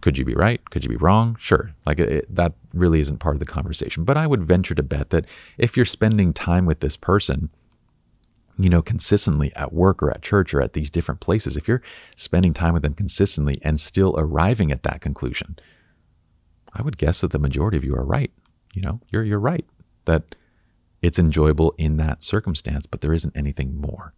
could 0.00 0.18
you 0.18 0.24
be 0.24 0.34
right? 0.34 0.64
Could 0.70 0.84
you 0.84 0.90
be 0.90 0.96
wrong? 0.96 1.36
Sure. 1.40 1.72
Like 1.86 1.98
it, 1.98 2.34
that 2.34 2.52
really 2.72 3.00
isn't 3.00 3.18
part 3.18 3.36
of 3.36 3.40
the 3.40 3.46
conversation. 3.46 4.04
But 4.04 4.16
I 4.16 4.26
would 4.26 4.44
venture 4.44 4.74
to 4.74 4.82
bet 4.82 5.10
that 5.10 5.26
if 5.56 5.76
you're 5.76 5.86
spending 5.86 6.32
time 6.32 6.66
with 6.66 6.80
this 6.80 6.96
person, 6.96 7.50
you 8.58 8.68
know, 8.68 8.82
consistently 8.82 9.52
at 9.54 9.72
work 9.72 10.02
or 10.02 10.10
at 10.10 10.22
church 10.22 10.52
or 10.54 10.60
at 10.60 10.72
these 10.72 10.90
different 10.90 11.20
places, 11.20 11.56
if 11.56 11.68
you're 11.68 11.82
spending 12.16 12.52
time 12.52 12.74
with 12.74 12.82
them 12.82 12.94
consistently 12.94 13.56
and 13.62 13.80
still 13.80 14.14
arriving 14.18 14.72
at 14.72 14.82
that 14.84 15.00
conclusion, 15.00 15.58
I 16.74 16.82
would 16.82 16.98
guess 16.98 17.20
that 17.20 17.30
the 17.30 17.38
majority 17.38 17.76
of 17.76 17.84
you 17.84 17.94
are 17.94 18.04
right. 18.04 18.30
You 18.74 18.82
know, 18.82 19.00
you're 19.10 19.24
you're 19.24 19.40
right 19.40 19.64
that 20.04 20.34
it's 21.02 21.18
enjoyable 21.18 21.74
in 21.78 21.96
that 21.96 22.22
circumstance, 22.22 22.86
but 22.86 23.00
there 23.00 23.12
isn't 23.12 23.36
anything 23.36 23.80
more. 23.80 24.14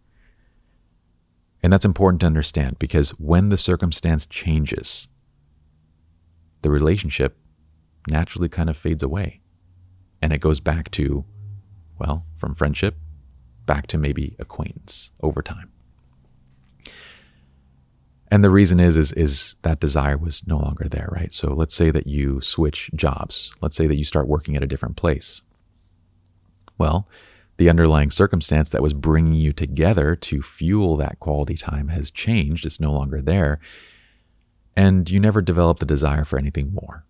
And 1.63 1.71
that's 1.71 1.85
important 1.85 2.21
to 2.21 2.27
understand 2.27 2.79
because 2.79 3.11
when 3.11 3.49
the 3.49 3.57
circumstance 3.57 4.25
changes, 4.25 5.07
the 6.61 6.69
relationship 6.69 7.37
naturally 8.07 8.49
kind 8.49 8.69
of 8.69 8.77
fades 8.77 9.03
away. 9.03 9.41
And 10.21 10.33
it 10.33 10.39
goes 10.39 10.59
back 10.59 10.91
to, 10.91 11.25
well, 11.99 12.25
from 12.37 12.55
friendship 12.55 12.95
back 13.65 13.87
to 13.87 13.97
maybe 13.97 14.35
acquaintance 14.39 15.11
over 15.21 15.41
time. 15.41 15.71
And 18.29 18.43
the 18.43 18.49
reason 18.49 18.79
is, 18.79 18.95
is, 18.95 19.11
is 19.13 19.55
that 19.61 19.81
desire 19.81 20.17
was 20.17 20.47
no 20.47 20.57
longer 20.57 20.87
there, 20.87 21.09
right? 21.11 21.33
So 21.33 21.53
let's 21.53 21.75
say 21.75 21.91
that 21.91 22.07
you 22.07 22.39
switch 22.41 22.89
jobs. 22.95 23.53
Let's 23.61 23.75
say 23.75 23.87
that 23.87 23.97
you 23.97 24.05
start 24.05 24.27
working 24.27 24.55
at 24.55 24.63
a 24.63 24.67
different 24.67 24.95
place. 24.95 25.41
Well, 26.77 27.09
the 27.57 27.69
underlying 27.69 28.09
circumstance 28.09 28.69
that 28.69 28.81
was 28.81 28.93
bringing 28.93 29.33
you 29.33 29.51
together 29.51 30.15
to 30.15 30.41
fuel 30.41 30.95
that 30.97 31.19
quality 31.19 31.55
time 31.55 31.89
has 31.89 32.09
changed. 32.09 32.65
It's 32.65 32.79
no 32.79 32.93
longer 32.93 33.21
there 33.21 33.59
and 34.75 35.09
you 35.09 35.19
never 35.19 35.41
develop 35.41 35.79
the 35.79 35.85
desire 35.85 36.25
for 36.25 36.39
anything 36.39 36.73
more. 36.73 37.05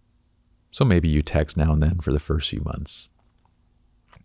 So 0.72 0.86
maybe 0.86 1.10
you 1.10 1.22
text 1.22 1.58
now 1.58 1.74
and 1.74 1.84
then 1.84 2.00
for 2.00 2.12
the 2.12 2.20
first 2.20 2.50
few 2.50 2.62
months. 2.62 3.10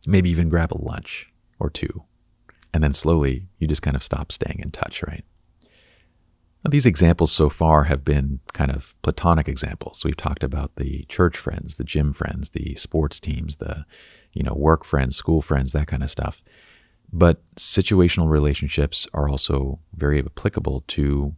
Maybe 0.06 0.30
even 0.30 0.48
grab 0.48 0.72
a 0.72 0.80
lunch 0.80 1.32
or 1.58 1.68
two. 1.68 2.04
And 2.72 2.82
then 2.82 2.94
slowly 2.94 3.48
you 3.58 3.66
just 3.66 3.82
kind 3.82 3.96
of 3.96 4.02
stop 4.02 4.30
staying 4.30 4.60
in 4.60 4.70
touch, 4.70 5.02
right? 5.02 5.24
Now, 6.64 6.70
these 6.70 6.86
examples 6.86 7.30
so 7.30 7.48
far 7.48 7.84
have 7.84 8.04
been 8.04 8.40
kind 8.52 8.72
of 8.72 8.96
platonic 9.02 9.48
examples. 9.48 10.04
We've 10.04 10.16
talked 10.16 10.42
about 10.42 10.74
the 10.76 11.04
church 11.08 11.36
friends, 11.36 11.76
the 11.76 11.84
gym 11.84 12.12
friends, 12.12 12.50
the 12.50 12.74
sports 12.74 13.20
teams, 13.20 13.56
the 13.56 13.84
you 14.32 14.42
know 14.42 14.52
work 14.52 14.84
friends, 14.84 15.14
school 15.14 15.42
friends, 15.42 15.70
that 15.72 15.86
kind 15.86 16.02
of 16.02 16.10
stuff. 16.10 16.42
But 17.12 17.40
situational 17.54 18.28
relationships 18.28 19.06
are 19.14 19.28
also 19.28 19.78
very 19.94 20.18
applicable 20.18 20.82
to 20.88 21.36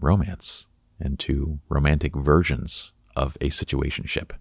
romance 0.00 0.66
and 1.04 1.18
to 1.20 1.60
romantic 1.68 2.16
versions 2.16 2.92
of 3.14 3.36
a 3.40 3.50
situationship. 3.50 4.32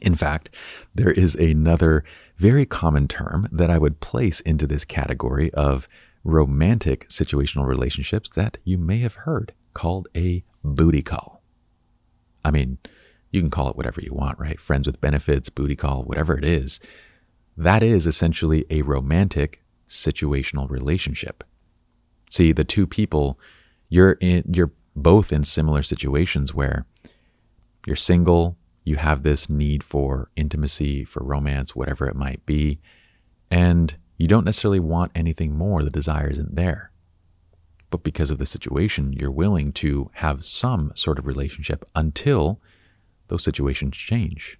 In 0.00 0.14
fact, 0.16 0.50
there 0.94 1.10
is 1.10 1.34
another 1.34 2.02
very 2.38 2.66
common 2.66 3.06
term 3.06 3.48
that 3.52 3.70
I 3.70 3.78
would 3.78 4.00
place 4.00 4.40
into 4.40 4.66
this 4.66 4.84
category 4.84 5.52
of 5.52 5.88
romantic 6.24 7.08
situational 7.08 7.66
relationships 7.66 8.28
that 8.30 8.58
you 8.64 8.78
may 8.78 8.98
have 8.98 9.14
heard 9.14 9.52
called 9.74 10.08
a 10.16 10.44
booty 10.64 11.02
call. 11.02 11.42
I 12.44 12.50
mean, 12.50 12.78
you 13.30 13.40
can 13.40 13.50
call 13.50 13.70
it 13.70 13.76
whatever 13.76 14.00
you 14.00 14.12
want, 14.12 14.38
right? 14.38 14.60
Friends 14.60 14.86
with 14.86 15.00
benefits, 15.00 15.48
booty 15.48 15.76
call, 15.76 16.04
whatever 16.04 16.36
it 16.36 16.44
is. 16.44 16.80
That 17.56 17.82
is 17.82 18.06
essentially 18.06 18.64
a 18.70 18.82
romantic 18.82 19.62
situational 19.88 20.68
relationship. 20.70 21.44
See, 22.30 22.52
the 22.52 22.64
two 22.64 22.86
people, 22.86 23.38
you're 23.88 24.12
in, 24.12 24.44
you're 24.52 24.72
both 24.94 25.32
in 25.32 25.44
similar 25.44 25.82
situations 25.82 26.54
where 26.54 26.86
you're 27.86 27.96
single, 27.96 28.56
you 28.84 28.96
have 28.96 29.22
this 29.22 29.48
need 29.48 29.82
for 29.82 30.30
intimacy, 30.36 31.04
for 31.04 31.22
romance, 31.22 31.74
whatever 31.74 32.06
it 32.06 32.16
might 32.16 32.44
be, 32.46 32.80
and 33.50 33.96
you 34.16 34.28
don't 34.28 34.44
necessarily 34.44 34.80
want 34.80 35.12
anything 35.14 35.56
more. 35.56 35.82
The 35.82 35.90
desire 35.90 36.30
isn't 36.30 36.54
there. 36.54 36.90
But 37.90 38.02
because 38.02 38.30
of 38.30 38.38
the 38.38 38.46
situation, 38.46 39.12
you're 39.12 39.30
willing 39.30 39.72
to 39.74 40.10
have 40.14 40.44
some 40.44 40.92
sort 40.94 41.18
of 41.18 41.26
relationship 41.26 41.84
until 41.94 42.60
those 43.28 43.44
situations 43.44 43.96
change. 43.96 44.58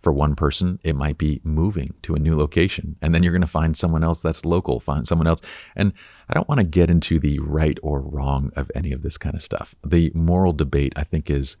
For 0.00 0.12
one 0.12 0.34
person, 0.34 0.78
it 0.82 0.96
might 0.96 1.18
be 1.18 1.40
moving 1.44 1.94
to 2.02 2.14
a 2.14 2.18
new 2.18 2.34
location, 2.34 2.96
and 3.02 3.14
then 3.14 3.22
you're 3.22 3.32
going 3.32 3.42
to 3.42 3.46
find 3.46 3.76
someone 3.76 4.02
else 4.02 4.22
that's 4.22 4.46
local, 4.46 4.80
find 4.80 5.06
someone 5.06 5.26
else. 5.26 5.42
And 5.76 5.92
I 6.28 6.32
don't 6.34 6.48
want 6.48 6.58
to 6.58 6.66
get 6.66 6.88
into 6.88 7.20
the 7.20 7.38
right 7.40 7.78
or 7.82 8.00
wrong 8.00 8.50
of 8.56 8.70
any 8.74 8.92
of 8.92 9.02
this 9.02 9.18
kind 9.18 9.34
of 9.34 9.42
stuff. 9.42 9.74
The 9.84 10.10
moral 10.14 10.54
debate, 10.54 10.94
I 10.96 11.04
think, 11.04 11.28
is 11.30 11.56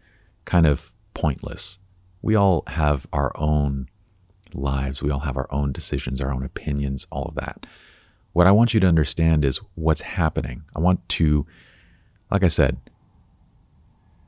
kind 0.46 0.66
of 0.66 0.90
pointless. 1.12 1.78
We 2.22 2.34
all 2.34 2.64
have 2.66 3.06
our 3.12 3.32
own 3.36 3.88
lives, 4.54 5.02
we 5.02 5.10
all 5.10 5.20
have 5.20 5.36
our 5.36 5.48
own 5.52 5.72
decisions, 5.72 6.20
our 6.20 6.32
own 6.32 6.42
opinions, 6.42 7.06
all 7.10 7.24
of 7.24 7.34
that. 7.34 7.66
What 8.32 8.46
I 8.46 8.52
want 8.52 8.74
you 8.74 8.80
to 8.80 8.86
understand 8.86 9.44
is 9.44 9.60
what's 9.74 10.00
happening. 10.00 10.62
I 10.74 10.80
want 10.80 11.06
to, 11.10 11.46
like 12.30 12.44
I 12.44 12.48
said, 12.48 12.78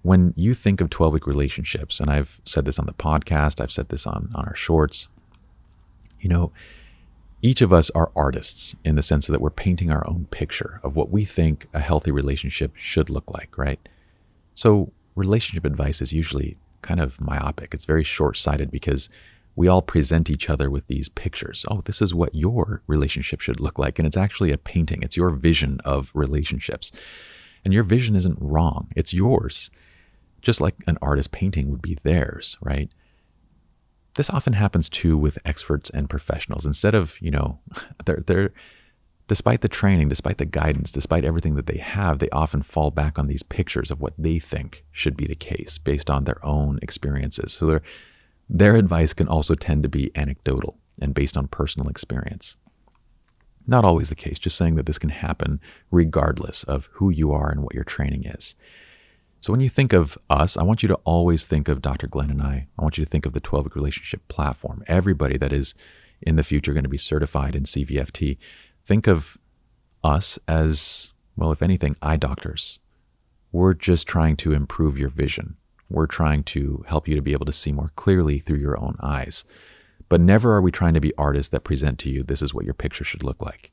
when 0.03 0.35
you 0.37 0.55
think 0.55 0.81
of 0.81 0.91
12 0.91 1.15
week 1.15 1.27
relationships, 1.27 2.01
and 2.01 2.11
I've 2.11 2.41
said 2.45 2.65
this 2.65 2.79
on 2.79 2.87
the 2.87 2.93
podcast, 2.93 3.61
I've 3.61 3.73
said 3.73 3.89
this 3.89 4.07
on, 4.07 4.31
on 4.35 4.45
our 4.47 4.57
shorts, 4.57 5.09
you 6.21 6.29
know, 6.29 6.53
each 7.41 7.61
of 7.61 7.73
us 7.73 7.91
are 7.91 8.13
artists 8.15 8.77
in 8.85 8.95
the 8.95 9.03
sense 9.03 9.27
that 9.27 9.41
we're 9.41 9.51
painting 9.51 9.91
our 9.91 10.09
own 10.09 10.27
picture 10.31 10.81
of 10.85 10.95
what 10.95 11.11
we 11.11 11.25
think 11.25 11.67
a 11.73 11.81
healthy 11.81 12.11
relationship 12.11 12.73
should 12.77 13.11
look 13.11 13.31
like, 13.33 13.57
right? 13.59 13.81
So, 14.55 14.93
relationship 15.15 15.65
advice 15.65 16.01
is 16.01 16.13
usually 16.13 16.57
kind 16.83 17.01
of 17.01 17.21
myopic. 17.21 17.75
It's 17.75 17.85
very 17.85 18.05
short 18.05 18.37
sighted 18.37 18.71
because 18.71 19.09
we 19.55 19.69
all 19.69 19.83
present 19.83 20.31
each 20.31 20.49
other 20.49 20.71
with 20.71 20.87
these 20.87 21.09
pictures. 21.09 21.67
Oh, 21.71 21.83
this 21.85 22.01
is 22.01 22.15
what 22.15 22.35
your 22.35 22.83
relationship 22.87 23.41
should 23.41 23.61
look 23.61 23.79
like. 23.79 23.99
And 23.99 24.07
it's 24.07 24.17
actually 24.17 24.53
a 24.53 24.59
painting, 24.59 25.03
it's 25.03 25.17
your 25.17 25.31
vision 25.31 25.81
of 25.85 26.11
relationships. 26.15 26.93
And 27.65 27.75
your 27.75 27.85
vision 27.85 28.17
isn't 28.17 28.39
wrong, 28.41 28.89
it's 28.97 29.13
yours 29.13 29.71
just 30.43 30.61
like 30.61 30.75
an 30.87 30.99
artist 31.01 31.33
painting 31.33 31.71
would 31.71 31.81
be 31.81 31.99
theirs, 32.03 32.59
right? 32.61 32.91
This 34.15 34.29
often 34.29 34.53
happens 34.53 34.89
too 34.89 35.17
with 35.17 35.39
experts 35.45 35.89
and 35.91 36.11
professionals. 36.11 36.67
Instead 36.67 36.95
of, 36.95 37.21
you 37.23 37.31
know, 37.31 37.61
they're, 38.05 38.23
they're, 38.27 38.53
despite 39.29 39.63
the 39.63 39.69
training, 39.69 40.09
despite 40.09 40.39
the 40.39 40.45
guidance, 40.45 40.91
despite 40.91 41.25
everything 41.25 41.55
that 41.55 41.67
they 41.67 41.79
have, 41.79 42.19
they 42.19 42.29
often 42.31 42.63
fall 42.63 42.91
back 42.91 43.19
on 43.19 43.29
these 43.29 43.43
pictures 43.43 43.91
of 43.91 44.01
what 44.01 44.13
they 44.19 44.39
think 44.39 44.85
should 44.91 45.17
be 45.17 45.27
the 45.27 45.35
case 45.35 45.79
based 45.79 46.11
on 46.11 46.25
their 46.25 46.45
own 46.45 46.79
experiences. 46.83 47.55
So 47.55 47.67
their, 47.67 47.83
their 48.51 48.77
advice 48.77 49.15
can 49.15 49.29
also 49.29 49.55
tend 49.55 49.85
to 49.85 49.89
be 49.89 50.11
anecdotal 50.15 50.77
and 51.01 51.15
based 51.15 51.37
on 51.37 51.47
personal 51.49 51.89
experience. 51.89 52.57
Not 53.67 53.85
always 53.85 54.09
the 54.09 54.17
case, 54.17 54.39
just 54.41 54.59
saying 54.59 54.75
that 54.75 54.87
this 54.87 54.99
can 54.99 55.11
happen 55.11 55.61
regardless 55.91 56.65
of 56.65 56.89
who 56.95 57.11
you 57.11 57.33
are 57.33 57.49
and 57.49 57.63
what 57.63 57.75
your 57.75 57.85
training 57.85 58.25
is. 58.25 58.57
So 59.43 59.53
when 59.53 59.61
you 59.61 59.69
think 59.69 59.93
of 59.93 60.17
us, 60.31 60.57
I 60.57 60.63
want 60.63 60.85
you 60.85 60.89
to 60.89 61.01
always 61.03 61.47
think 61.47 61.67
of 61.67 61.83
Dr. 61.83 62.07
Glenn 62.07 62.31
and 62.31 62.41
I. 62.41 62.69
I 62.79 62.83
want 62.83 62.97
you 62.97 63.05
to 63.05 63.11
think 63.11 63.27
of 63.27 63.33
the 63.33 63.41
12 63.41 63.67
week 63.67 63.75
relationship 63.75 64.27
platform. 64.29 64.85
Everybody 64.87 65.37
that 65.37 65.53
is 65.53 65.75
in 66.21 66.37
the 66.37 66.45
future 66.45 66.73
going 66.73 66.85
to 66.85 66.89
be 66.89 66.97
certified 66.97 67.57
in 67.57 67.65
CVFT. 67.65 68.39
Think 68.87 69.09
of 69.09 69.37
us 70.05 70.39
as, 70.47 71.13
well, 71.37 71.51
if 71.51 71.61
anything, 71.61 71.97
eye 72.01 72.17
doctors. 72.17 72.79
We're 73.51 73.75
just 73.75 74.07
trying 74.07 74.37
to 74.37 74.53
improve 74.53 74.97
your 74.97 75.09
vision. 75.09 75.57
We're 75.91 76.07
trying 76.07 76.45
to 76.45 76.85
help 76.87 77.09
you 77.09 77.17
to 77.17 77.23
be 77.23 77.33
able 77.33 77.47
to 77.47 77.53
see 77.53 77.73
more 77.73 77.91
clearly 77.97 78.39
through 78.39 78.61
your 78.61 78.79
own 78.79 78.97
eyes. 79.03 79.45
But 80.09 80.21
never 80.21 80.55
are 80.55 80.63
we 80.63 80.71
trying 80.71 80.95
to 80.95 81.01
be 81.01 81.13
artists 81.19 81.51
that 81.51 81.65
present 81.65 81.99
to 82.01 82.11
you 82.11 82.23
this 82.23 82.43
is 82.43 82.55
what 82.55 82.65
your 82.65 82.75
picture 82.75 83.03
should 83.03 83.25
look 83.25 83.43
like. 83.43 83.73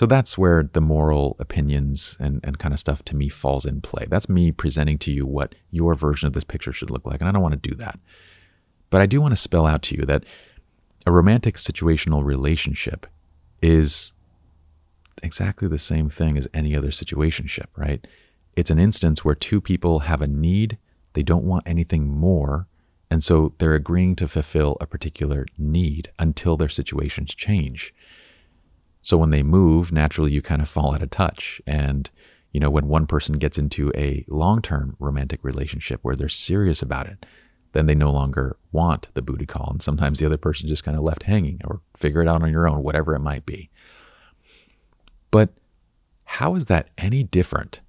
So 0.00 0.06
that's 0.06 0.38
where 0.38 0.62
the 0.62 0.80
moral 0.80 1.36
opinions 1.38 2.16
and, 2.18 2.40
and 2.42 2.58
kind 2.58 2.72
of 2.72 2.80
stuff 2.80 3.04
to 3.04 3.14
me 3.14 3.28
falls 3.28 3.66
in 3.66 3.82
play. 3.82 4.06
That's 4.08 4.30
me 4.30 4.50
presenting 4.50 4.96
to 4.96 5.12
you 5.12 5.26
what 5.26 5.54
your 5.70 5.94
version 5.94 6.26
of 6.26 6.32
this 6.32 6.42
picture 6.42 6.72
should 6.72 6.88
look 6.88 7.06
like. 7.06 7.20
And 7.20 7.28
I 7.28 7.32
don't 7.32 7.42
want 7.42 7.62
to 7.62 7.68
do 7.68 7.74
that. 7.74 8.00
But 8.88 9.02
I 9.02 9.06
do 9.06 9.20
want 9.20 9.32
to 9.32 9.36
spell 9.36 9.66
out 9.66 9.82
to 9.82 9.96
you 9.98 10.06
that 10.06 10.24
a 11.04 11.12
romantic 11.12 11.56
situational 11.56 12.24
relationship 12.24 13.08
is 13.60 14.12
exactly 15.22 15.68
the 15.68 15.78
same 15.78 16.08
thing 16.08 16.38
as 16.38 16.48
any 16.54 16.74
other 16.74 16.88
situationship, 16.88 17.66
right? 17.76 18.06
It's 18.56 18.70
an 18.70 18.78
instance 18.78 19.22
where 19.22 19.34
two 19.34 19.60
people 19.60 19.98
have 19.98 20.22
a 20.22 20.26
need, 20.26 20.78
they 21.12 21.22
don't 21.22 21.44
want 21.44 21.64
anything 21.66 22.08
more, 22.08 22.66
and 23.10 23.22
so 23.22 23.52
they're 23.58 23.74
agreeing 23.74 24.16
to 24.16 24.28
fulfill 24.28 24.78
a 24.80 24.86
particular 24.86 25.44
need 25.58 26.10
until 26.18 26.56
their 26.56 26.70
situations 26.70 27.34
change. 27.34 27.92
So 29.02 29.16
when 29.16 29.30
they 29.30 29.42
move, 29.42 29.92
naturally 29.92 30.32
you 30.32 30.42
kind 30.42 30.62
of 30.62 30.68
fall 30.68 30.94
out 30.94 31.02
of 31.02 31.10
touch. 31.10 31.60
And, 31.66 32.10
you 32.52 32.60
know, 32.60 32.70
when 32.70 32.88
one 32.88 33.06
person 33.06 33.38
gets 33.38 33.58
into 33.58 33.92
a 33.96 34.24
long 34.28 34.62
term 34.62 34.96
romantic 34.98 35.42
relationship 35.42 36.00
where 36.02 36.16
they're 36.16 36.28
serious 36.28 36.82
about 36.82 37.06
it, 37.06 37.26
then 37.72 37.86
they 37.86 37.94
no 37.94 38.10
longer 38.10 38.56
want 38.72 39.08
the 39.14 39.22
booty 39.22 39.46
call. 39.46 39.68
And 39.70 39.82
sometimes 39.82 40.18
the 40.18 40.26
other 40.26 40.36
person 40.36 40.68
just 40.68 40.84
kind 40.84 40.96
of 40.96 41.04
left 41.04 41.22
hanging 41.22 41.60
or 41.64 41.80
figure 41.96 42.20
it 42.20 42.28
out 42.28 42.42
on 42.42 42.50
your 42.50 42.68
own, 42.68 42.82
whatever 42.82 43.14
it 43.14 43.20
might 43.20 43.46
be. 43.46 43.70
But 45.30 45.50
how 46.24 46.54
is 46.56 46.66
that 46.66 46.90
any 46.98 47.22
different 47.22 47.80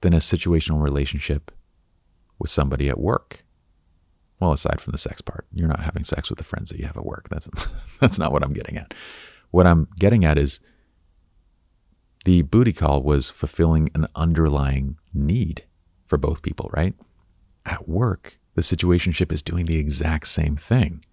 than 0.00 0.12
a 0.12 0.18
situational 0.18 0.82
relationship 0.82 1.50
with 2.38 2.50
somebody 2.50 2.88
at 2.88 2.98
work? 2.98 3.44
Well, 4.40 4.52
aside 4.52 4.80
from 4.80 4.92
the 4.92 4.98
sex 4.98 5.20
part, 5.20 5.46
you're 5.52 5.68
not 5.68 5.82
having 5.82 6.04
sex 6.04 6.30
with 6.30 6.38
the 6.38 6.44
friends 6.44 6.70
that 6.70 6.78
you 6.78 6.86
have 6.86 6.96
at 6.96 7.04
work. 7.04 7.28
That's 7.28 7.48
that's 8.00 8.18
not 8.18 8.32
what 8.32 8.42
I'm 8.42 8.52
getting 8.52 8.76
at. 8.76 8.94
What 9.50 9.66
I'm 9.66 9.88
getting 9.98 10.24
at 10.24 10.38
is 10.38 10.60
the 12.24 12.42
booty 12.42 12.72
call 12.72 13.02
was 13.02 13.30
fulfilling 13.30 13.90
an 13.94 14.06
underlying 14.14 14.98
need 15.14 15.64
for 16.04 16.18
both 16.18 16.42
people, 16.42 16.70
right? 16.72 16.94
At 17.64 17.88
work, 17.88 18.38
the 18.54 18.62
situationship 18.62 19.32
is 19.32 19.42
doing 19.42 19.66
the 19.66 19.78
exact 19.78 20.26
same 20.28 20.56
thing. 20.56 21.04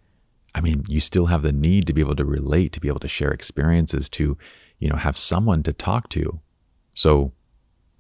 I 0.54 0.62
mean, 0.62 0.86
you 0.88 1.00
still 1.00 1.28
have 1.28 1.42
the 1.42 1.52
need 1.52 1.86
to 1.88 1.94
be 1.94 2.02
able 2.02 2.16
to 2.16 2.26
relate, 2.26 2.72
to 2.74 2.80
be 2.80 2.88
able 2.88 3.02
to 3.02 3.08
share 3.08 3.32
experiences, 3.32 4.08
to, 4.10 4.38
you 4.80 4.90
know, 4.90 4.96
have 4.96 5.18
someone 5.18 5.64
to 5.64 5.74
talk 5.74 6.10
to. 6.10 6.40
So 6.94 7.34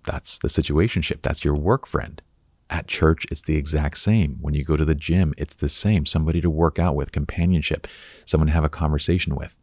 that's 0.06 0.38
the 0.38 0.48
situationship. 0.48 1.22
That's 1.22 1.44
your 1.44 1.56
work 1.56 1.86
friend. 1.86 2.22
At 2.70 2.88
church, 2.88 3.26
it's 3.30 3.42
the 3.42 3.58
exact 3.58 3.98
same. 3.98 4.38
When 4.42 4.54
you 4.54 4.64
go 4.64 4.78
to 4.78 4.86
the 4.86 4.96
gym, 4.96 5.34
it's 5.38 5.56
the 5.56 5.70
same. 5.70 6.06
Somebody 6.06 6.42
to 6.42 6.50
work 6.50 6.80
out 6.80 6.96
with, 6.96 7.12
companionship, 7.12 7.88
someone 8.26 8.48
to 8.48 8.54
have 8.54 8.64
a 8.64 8.70
conversation 8.70 9.36
with. 9.36 9.56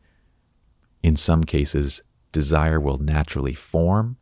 In 1.03 1.17
some 1.17 1.45
cases, 1.45 2.03
desire 2.31 2.81
will 2.81 2.99
naturally 2.99 3.55
form. 3.55 4.17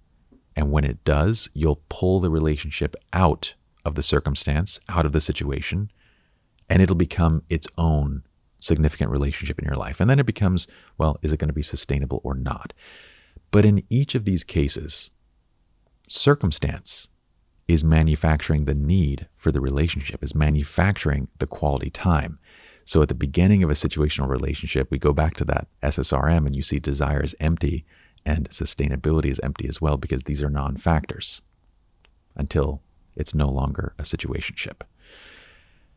And 0.57 0.73
when 0.73 0.85
it 0.85 1.05
does, 1.05 1.49
you'll 1.55 1.83
pull 1.88 2.21
the 2.21 2.31
relationship 2.31 2.95
out 3.12 3.55
of 3.85 3.95
the 3.95 4.03
circumstance, 4.03 4.81
out 4.88 5.07
of 5.07 5.12
the 5.12 5.21
situation, 5.21 5.90
and 6.69 6.83
it'll 6.83 6.97
become 6.97 7.43
its 7.49 7.66
own 7.79 8.23
significant 8.59 9.11
relationship 9.11 9.59
in 9.59 9.64
your 9.64 9.77
life. 9.77 10.01
And 10.01 10.11
then 10.11 10.19
it 10.19 10.27
becomes, 10.27 10.66
well, 10.99 11.19
is 11.23 11.33
it 11.33 11.38
going 11.38 11.49
to 11.49 11.55
be 11.55 11.62
sustainable 11.62 12.21
or 12.25 12.35
not? 12.35 12.73
But 13.51 13.64
in 13.64 13.85
each 13.88 14.14
of 14.14 14.25
these 14.25 14.45
cases, 14.45 15.11
circumstance 16.07 17.09
is 17.66 17.85
manufacturing 17.85 18.64
the 18.64 18.75
need 18.75 19.29
for 19.37 19.51
the 19.51 19.61
relationship, 19.61 20.23
is 20.23 20.35
manufacturing 20.35 21.29
the 21.38 21.47
quality 21.47 21.90
time. 21.90 22.38
So 22.85 23.03
at 23.03 23.09
the 23.09 23.14
beginning 23.14 23.62
of 23.62 23.71
a 23.71 23.75
situational 23.75 24.29
relationship, 24.29 24.90
we 24.90 24.99
go 24.99 25.12
back 25.12 25.37
to 25.37 25.45
that 25.47 25.69
SSRM 25.83 26.47
and 26.47 26.57
you 26.57 26.62
see 26.62 26.79
desire 26.81 27.23
is 27.23 27.37
empty 27.40 27.85
and 28.27 28.49
sustainability 28.51 29.27
is 29.27 29.40
empty 29.40 29.69
as 29.69 29.81
well 29.81 29.97
because 29.97 30.25
these 30.25 30.43
are 30.43 30.51
non 30.51 30.77
factors. 30.77 31.43
until 32.37 32.81
it's 33.16 33.35
no 33.35 33.49
longer 33.49 33.93
a 33.99 34.03
situationship. 34.03 34.83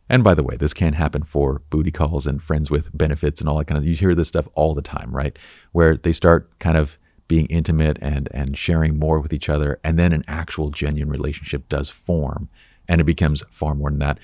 And 0.09 0.23
by 0.23 0.33
the 0.33 0.43
way, 0.43 0.57
this 0.57 0.73
can 0.73 0.93
happen 0.93 1.23
for 1.23 1.61
booty 1.69 1.91
calls 1.91 2.27
and 2.27 2.41
friends 2.41 2.69
with 2.69 2.95
benefits 2.95 3.39
and 3.39 3.49
all 3.49 3.57
that 3.57 3.65
kind 3.65 3.77
of. 3.77 3.85
You 3.85 3.95
hear 3.95 4.15
this 4.15 4.27
stuff 4.27 4.47
all 4.53 4.73
the 4.73 4.81
time, 4.81 5.15
right? 5.15 5.37
Where 5.71 5.95
they 5.95 6.11
start 6.11 6.49
kind 6.59 6.77
of 6.77 6.97
being 7.27 7.45
intimate 7.47 7.97
and 8.01 8.27
and 8.31 8.57
sharing 8.57 8.99
more 8.99 9.19
with 9.19 9.33
each 9.33 9.49
other, 9.49 9.79
and 9.83 9.97
then 9.97 10.11
an 10.11 10.25
actual 10.27 10.69
genuine 10.71 11.09
relationship 11.09 11.69
does 11.69 11.89
form, 11.89 12.49
and 12.87 12.99
it 12.99 13.05
becomes 13.05 13.43
far 13.49 13.73
more 13.75 13.89
than 13.89 13.99
that. 13.99 14.19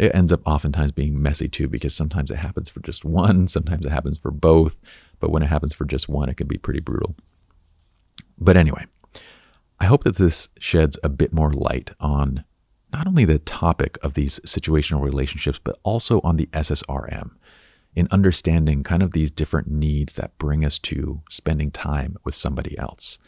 It 0.00 0.14
ends 0.14 0.32
up 0.32 0.40
oftentimes 0.46 0.92
being 0.92 1.20
messy 1.20 1.46
too, 1.46 1.68
because 1.68 1.94
sometimes 1.94 2.30
it 2.30 2.36
happens 2.36 2.70
for 2.70 2.80
just 2.80 3.04
one, 3.04 3.46
sometimes 3.48 3.84
it 3.84 3.92
happens 3.92 4.16
for 4.16 4.30
both, 4.30 4.76
but 5.18 5.30
when 5.30 5.42
it 5.42 5.50
happens 5.50 5.74
for 5.74 5.84
just 5.84 6.08
one, 6.08 6.30
it 6.30 6.38
can 6.38 6.46
be 6.46 6.56
pretty 6.56 6.80
brutal. 6.80 7.14
But 8.38 8.56
anyway, 8.56 8.86
I 9.78 9.84
hope 9.84 10.04
that 10.04 10.16
this 10.16 10.48
sheds 10.58 10.98
a 11.04 11.10
bit 11.10 11.34
more 11.34 11.52
light 11.52 11.90
on 12.00 12.44
not 12.90 13.06
only 13.06 13.26
the 13.26 13.40
topic 13.40 13.98
of 14.02 14.14
these 14.14 14.40
situational 14.40 15.02
relationships, 15.02 15.60
but 15.62 15.78
also 15.82 16.22
on 16.22 16.38
the 16.38 16.46
SSRM 16.46 17.32
in 17.94 18.08
understanding 18.10 18.82
kind 18.82 19.02
of 19.02 19.12
these 19.12 19.30
different 19.30 19.70
needs 19.70 20.14
that 20.14 20.38
bring 20.38 20.64
us 20.64 20.78
to 20.78 21.20
spending 21.28 21.70
time 21.70 22.16
with 22.24 22.34
somebody 22.34 22.78
else. 22.78 23.18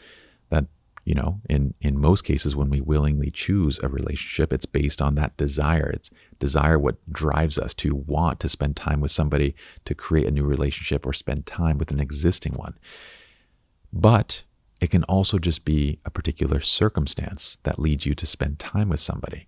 You 1.05 1.15
know, 1.15 1.41
in, 1.49 1.73
in 1.81 1.99
most 1.99 2.23
cases, 2.23 2.55
when 2.55 2.69
we 2.69 2.79
willingly 2.79 3.29
choose 3.29 3.77
a 3.79 3.89
relationship, 3.89 4.53
it's 4.53 4.65
based 4.65 5.01
on 5.01 5.15
that 5.15 5.35
desire. 5.35 5.89
It's 5.89 6.09
desire 6.39 6.79
what 6.79 6.95
drives 7.11 7.57
us 7.57 7.73
to 7.75 7.93
want 7.93 8.39
to 8.39 8.49
spend 8.49 8.77
time 8.77 9.01
with 9.01 9.11
somebody, 9.11 9.53
to 9.83 9.93
create 9.93 10.27
a 10.27 10.31
new 10.31 10.45
relationship, 10.45 11.05
or 11.05 11.11
spend 11.11 11.45
time 11.45 11.77
with 11.77 11.91
an 11.91 11.99
existing 11.99 12.53
one. 12.53 12.75
But 13.91 14.43
it 14.79 14.91
can 14.91 15.03
also 15.03 15.39
just 15.39 15.65
be 15.65 15.99
a 16.05 16.09
particular 16.09 16.61
circumstance 16.61 17.57
that 17.63 17.79
leads 17.79 18.05
you 18.05 18.15
to 18.15 18.25
spend 18.25 18.59
time 18.59 18.89
with 18.89 18.99
somebody. 18.99 19.47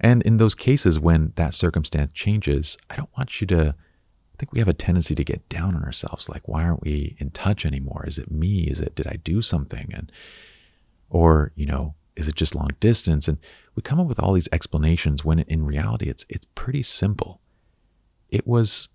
And 0.00 0.22
in 0.22 0.36
those 0.36 0.54
cases, 0.54 0.98
when 0.98 1.32
that 1.36 1.54
circumstance 1.54 2.12
changes, 2.12 2.76
I 2.90 2.96
don't 2.96 3.14
want 3.16 3.40
you 3.40 3.46
to 3.48 3.74
I 4.36 4.38
think 4.38 4.52
we 4.52 4.58
have 4.58 4.68
a 4.68 4.74
tendency 4.74 5.14
to 5.14 5.24
get 5.24 5.48
down 5.48 5.74
on 5.74 5.82
ourselves 5.82 6.28
like 6.28 6.46
why 6.46 6.64
aren't 6.64 6.82
we 6.82 7.16
in 7.18 7.30
touch 7.30 7.64
anymore? 7.64 8.04
Is 8.06 8.18
it 8.18 8.30
me? 8.30 8.64
Is 8.64 8.80
it 8.80 8.94
did 8.94 9.06
i 9.06 9.16
do 9.16 9.40
something? 9.40 9.90
And 9.94 10.12
or 11.08 11.52
you 11.54 11.64
know 11.64 11.94
is 12.16 12.28
it 12.28 12.34
just 12.34 12.54
long 12.54 12.68
distance? 12.78 13.28
And 13.28 13.38
we 13.74 13.82
come 13.82 13.98
up 13.98 14.06
with 14.06 14.20
all 14.20 14.34
these 14.34 14.50
explanations 14.52 15.24
when 15.24 15.38
in 15.38 15.64
reality 15.64 16.10
it's 16.10 16.26
it's 16.28 16.46
pretty 16.54 16.82
simple. 16.82 17.40
It 18.28 18.46
was 18.46 18.90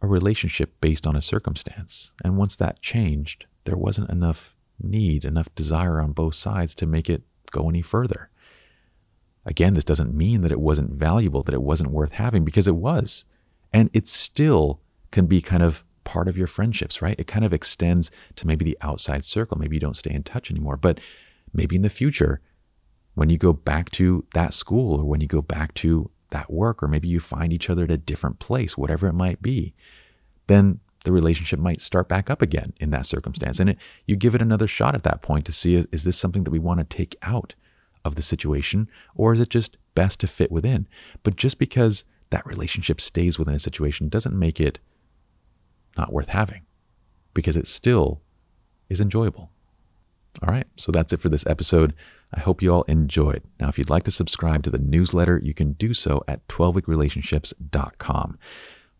a 0.00 0.06
relationship 0.06 0.72
based 0.80 1.06
on 1.06 1.16
a 1.16 1.20
circumstance. 1.20 2.12
And 2.24 2.38
once 2.38 2.56
that 2.56 2.80
changed 2.80 3.44
there 3.64 3.76
wasn't 3.76 4.08
enough 4.08 4.56
need 4.82 5.26
enough 5.26 5.54
desire 5.54 6.00
on 6.00 6.12
both 6.12 6.34
sides 6.34 6.74
to 6.76 6.86
make 6.86 7.10
it 7.10 7.24
go 7.50 7.68
any 7.68 7.82
further. 7.82 8.30
Again 9.44 9.74
this 9.74 9.84
doesn't 9.84 10.14
mean 10.14 10.40
that 10.40 10.52
it 10.52 10.60
wasn't 10.60 10.92
valuable 10.92 11.42
that 11.42 11.54
it 11.54 11.60
wasn't 11.60 11.90
worth 11.90 12.12
having 12.12 12.42
because 12.42 12.66
it 12.66 12.76
was 12.76 13.26
and 13.72 13.90
it 13.92 14.06
still 14.06 14.80
can 15.10 15.26
be 15.26 15.40
kind 15.40 15.62
of 15.62 15.84
part 16.04 16.28
of 16.28 16.36
your 16.36 16.46
friendships, 16.46 17.00
right? 17.02 17.18
It 17.18 17.26
kind 17.26 17.44
of 17.44 17.52
extends 17.52 18.10
to 18.36 18.46
maybe 18.46 18.64
the 18.64 18.78
outside 18.80 19.24
circle. 19.24 19.58
Maybe 19.58 19.76
you 19.76 19.80
don't 19.80 19.96
stay 19.96 20.12
in 20.12 20.22
touch 20.22 20.50
anymore, 20.50 20.76
but 20.76 20.98
maybe 21.52 21.76
in 21.76 21.82
the 21.82 21.88
future, 21.88 22.40
when 23.14 23.30
you 23.30 23.38
go 23.38 23.52
back 23.52 23.90
to 23.92 24.24
that 24.34 24.54
school 24.54 25.00
or 25.00 25.04
when 25.04 25.20
you 25.20 25.26
go 25.26 25.42
back 25.42 25.74
to 25.74 26.10
that 26.30 26.50
work, 26.50 26.82
or 26.82 26.88
maybe 26.88 27.08
you 27.08 27.20
find 27.20 27.52
each 27.52 27.68
other 27.68 27.84
at 27.84 27.90
a 27.90 27.98
different 27.98 28.38
place, 28.38 28.78
whatever 28.78 29.08
it 29.08 29.14
might 29.14 29.42
be, 29.42 29.74
then 30.46 30.80
the 31.04 31.12
relationship 31.12 31.58
might 31.58 31.80
start 31.80 32.08
back 32.08 32.30
up 32.30 32.42
again 32.42 32.72
in 32.78 32.90
that 32.90 33.06
circumstance. 33.06 33.58
And 33.58 33.70
it, 33.70 33.78
you 34.06 34.16
give 34.16 34.34
it 34.34 34.42
another 34.42 34.68
shot 34.68 34.94
at 34.94 35.02
that 35.04 35.22
point 35.22 35.44
to 35.46 35.52
see 35.52 35.86
is 35.92 36.04
this 36.04 36.18
something 36.18 36.44
that 36.44 36.50
we 36.50 36.58
want 36.58 36.78
to 36.78 36.96
take 36.96 37.16
out 37.22 37.54
of 38.04 38.14
the 38.14 38.22
situation, 38.22 38.88
or 39.14 39.34
is 39.34 39.40
it 39.40 39.50
just 39.50 39.76
best 39.94 40.20
to 40.20 40.26
fit 40.26 40.52
within? 40.52 40.86
But 41.22 41.36
just 41.36 41.58
because 41.58 42.04
that 42.30 42.46
relationship 42.46 43.00
stays 43.00 43.38
within 43.38 43.54
a 43.54 43.58
situation 43.58 44.08
doesn't 44.08 44.38
make 44.38 44.60
it 44.60 44.78
not 45.96 46.12
worth 46.12 46.28
having 46.28 46.62
because 47.34 47.56
it 47.56 47.66
still 47.66 48.20
is 48.88 49.00
enjoyable. 49.00 49.50
All 50.42 50.52
right, 50.52 50.66
so 50.76 50.92
that's 50.92 51.12
it 51.12 51.20
for 51.20 51.28
this 51.28 51.46
episode. 51.46 51.92
I 52.32 52.40
hope 52.40 52.62
you 52.62 52.72
all 52.72 52.84
enjoyed. 52.84 53.42
Now, 53.58 53.68
if 53.68 53.78
you'd 53.78 53.90
like 53.90 54.04
to 54.04 54.12
subscribe 54.12 54.62
to 54.62 54.70
the 54.70 54.78
newsletter, 54.78 55.40
you 55.42 55.52
can 55.52 55.72
do 55.72 55.92
so 55.92 56.22
at 56.28 56.46
12weekrelationships.com. 56.46 58.38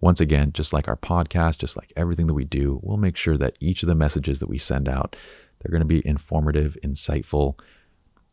Once 0.01 0.21
again, 0.21 0.53
just 0.53 0.73
like 0.73 0.89
our 0.89 0.97
podcast, 0.97 1.59
just 1.59 1.77
like 1.77 1.93
everything 1.95 2.27
that 2.27 2.35
we 2.35 2.45
do, 2.45 2.81
we'll 2.83 2.97
make 2.97 3.17
sure 3.17 3.37
that 3.37 3.57
each 3.61 3.83
of 3.83 3.89
the 3.89 3.95
messages 3.95 4.41
that 4.41 4.49
we 4.49 4.59
send 4.59 4.89
out, 4.89 5.15
they're 5.61 5.71
going 5.71 5.81
to 5.81 5.87
be 5.87 6.05
informative, 6.07 6.77
insightful, 6.83 7.59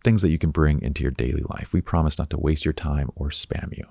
things 0.03 0.21
that 0.23 0.31
you 0.31 0.39
can 0.39 0.49
bring 0.49 0.81
into 0.81 1.03
your 1.03 1.11
daily 1.11 1.43
life. 1.49 1.73
We 1.73 1.81
promise 1.81 2.17
not 2.17 2.29
to 2.31 2.37
waste 2.39 2.65
your 2.65 2.73
time 2.73 3.11
or 3.15 3.29
spam 3.29 3.77
you. 3.77 3.85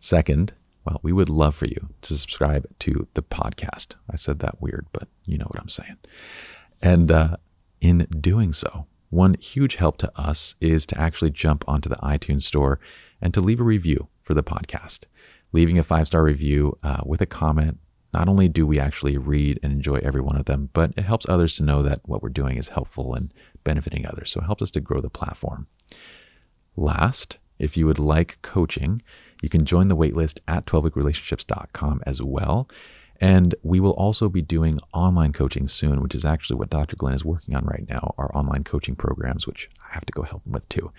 Second, 0.00 0.52
well, 0.84 1.00
we 1.02 1.12
would 1.12 1.28
love 1.28 1.54
for 1.54 1.66
you 1.66 1.88
to 2.02 2.14
subscribe 2.14 2.66
to 2.80 3.06
the 3.14 3.22
podcast. 3.22 3.94
I 4.10 4.16
said 4.16 4.38
that 4.40 4.60
weird, 4.60 4.86
but 4.92 5.08
you 5.24 5.36
know 5.36 5.46
what 5.46 5.60
I'm 5.60 5.68
saying. 5.68 5.96
And 6.80 7.10
uh, 7.10 7.36
in 7.80 8.06
doing 8.20 8.52
so, 8.52 8.86
one 9.10 9.34
huge 9.34 9.76
help 9.76 9.98
to 9.98 10.12
us 10.18 10.54
is 10.60 10.86
to 10.86 11.00
actually 11.00 11.30
jump 11.30 11.64
onto 11.66 11.88
the 11.88 11.96
iTunes 11.96 12.42
store 12.42 12.78
and 13.20 13.32
to 13.34 13.40
leave 13.40 13.60
a 13.60 13.64
review 13.64 14.08
for 14.22 14.34
the 14.34 14.42
podcast. 14.42 15.00
Leaving 15.52 15.78
a 15.78 15.84
five 15.84 16.06
star 16.06 16.22
review 16.22 16.78
uh, 16.82 17.02
with 17.04 17.20
a 17.20 17.26
comment. 17.26 17.78
Not 18.12 18.28
only 18.28 18.48
do 18.48 18.66
we 18.66 18.80
actually 18.80 19.18
read 19.18 19.60
and 19.62 19.72
enjoy 19.72 19.96
every 19.96 20.20
one 20.20 20.36
of 20.36 20.46
them, 20.46 20.70
but 20.72 20.92
it 20.96 21.04
helps 21.04 21.28
others 21.28 21.56
to 21.56 21.62
know 21.62 21.82
that 21.82 22.00
what 22.04 22.22
we're 22.22 22.30
doing 22.30 22.56
is 22.56 22.68
helpful 22.68 23.14
and 23.14 23.32
benefiting 23.64 24.06
others. 24.06 24.30
So 24.30 24.40
it 24.40 24.44
helps 24.44 24.62
us 24.62 24.70
to 24.72 24.80
grow 24.80 25.00
the 25.00 25.10
platform. 25.10 25.66
Last, 26.76 27.38
if 27.58 27.76
you 27.76 27.86
would 27.86 27.98
like 27.98 28.40
coaching, 28.40 29.02
you 29.42 29.48
can 29.48 29.64
join 29.64 29.88
the 29.88 29.96
waitlist 29.96 30.40
at 30.48 30.66
12weekrelationships.com 30.66 32.02
as 32.06 32.22
well. 32.22 32.68
And 33.20 33.54
we 33.62 33.80
will 33.80 33.92
also 33.92 34.28
be 34.28 34.42
doing 34.42 34.78
online 34.94 35.32
coaching 35.32 35.66
soon, 35.66 36.02
which 36.02 36.14
is 36.14 36.24
actually 36.24 36.56
what 36.56 36.70
Dr. 36.70 36.94
Glenn 36.94 37.14
is 37.14 37.24
working 37.24 37.56
on 37.56 37.64
right 37.64 37.84
now, 37.88 38.14
our 38.16 38.30
online 38.36 38.62
coaching 38.62 38.94
programs, 38.94 39.44
which 39.44 39.68
I 39.88 39.92
have 39.94 40.06
to 40.06 40.12
go 40.12 40.22
help 40.22 40.46
him 40.46 40.52
with 40.52 40.68
too. 40.68 40.92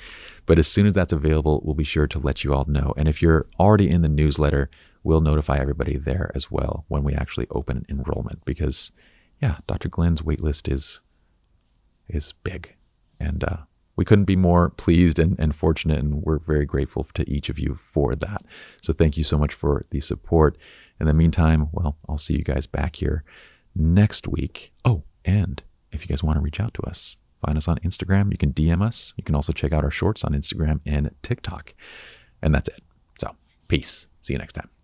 But 0.46 0.60
as 0.60 0.68
soon 0.68 0.86
as 0.86 0.94
that's 0.94 1.14
available, 1.14 1.62
we'll 1.64 1.76
be 1.76 1.86
sure 1.86 2.08
to 2.08 2.20
let 2.20 2.44
you 2.44 2.54
all 2.54 2.66
know. 2.66 2.94
And 2.98 3.08
if 3.08 3.22
you're 3.22 3.48
already 3.58 3.90
in 3.90 4.02
the 4.02 4.10
newsletter, 4.10 4.70
we'll 5.02 5.22
notify 5.22 5.58
everybody 5.60 5.98
there 5.98 6.32
as 6.36 6.52
well 6.52 6.84
when 6.90 7.04
we 7.04 7.14
actually 7.14 7.48
open 7.52 7.86
enrollment 7.88 8.44
because 8.44 8.92
yeah, 9.42 9.58
Dr. 9.68 9.88
Glenn's 9.88 10.22
waitlist 10.22 10.72
is 10.72 11.02
is 12.10 12.34
big. 12.44 12.76
And 13.20 13.44
uh, 13.44 13.58
we 14.00 14.06
couldn't 14.06 14.24
be 14.24 14.38
more 14.38 14.70
pleased 14.70 15.20
and, 15.20 15.38
and 15.38 15.54
fortunate, 15.54 16.00
and 16.00 16.24
we're 16.24 16.40
very 16.40 16.66
grateful 16.66 17.06
to 17.14 17.30
each 17.30 17.50
of 17.50 17.60
you 17.60 17.78
for 17.82 18.16
that. 18.16 18.44
So 18.82 18.94
thank 18.94 19.18
you 19.18 19.26
so 19.26 19.38
much 19.38 19.54
for 19.54 19.86
the 19.90 20.00
support. 20.00 20.58
In 21.02 21.06
the 21.06 21.14
meantime, 21.14 21.68
well, 21.74 21.98
I'll 22.08 22.18
see 22.18 22.36
you 22.36 22.46
guys 22.46 22.66
back 22.66 22.96
here 22.96 23.26
next 23.76 24.26
week. 24.26 24.72
Oh, 24.86 25.04
and 25.26 25.62
if 25.92 26.02
you 26.02 26.08
guys 26.08 26.24
want 26.24 26.38
to 26.38 26.42
reach 26.42 26.62
out 26.62 26.74
to 26.76 26.82
us, 26.84 27.18
find 27.46 27.58
us 27.58 27.68
on 27.68 27.78
Instagram. 27.80 28.32
You 28.32 28.38
can 28.38 28.54
DM 28.54 28.82
us. 28.82 29.14
You 29.18 29.24
can 29.26 29.36
also 29.36 29.52
check 29.52 29.74
out 29.74 29.84
our 29.84 29.92
shorts 29.92 30.24
on 30.24 30.32
Instagram 30.32 30.80
and 30.86 31.14
TikTok. 31.22 31.74
And 32.42 32.56
that's 32.56 32.70
it. 32.70 32.82
So, 33.20 33.36
peace. 33.68 34.08
See 34.22 34.32
you 34.32 34.40
next 34.40 34.54
time. 34.54 34.79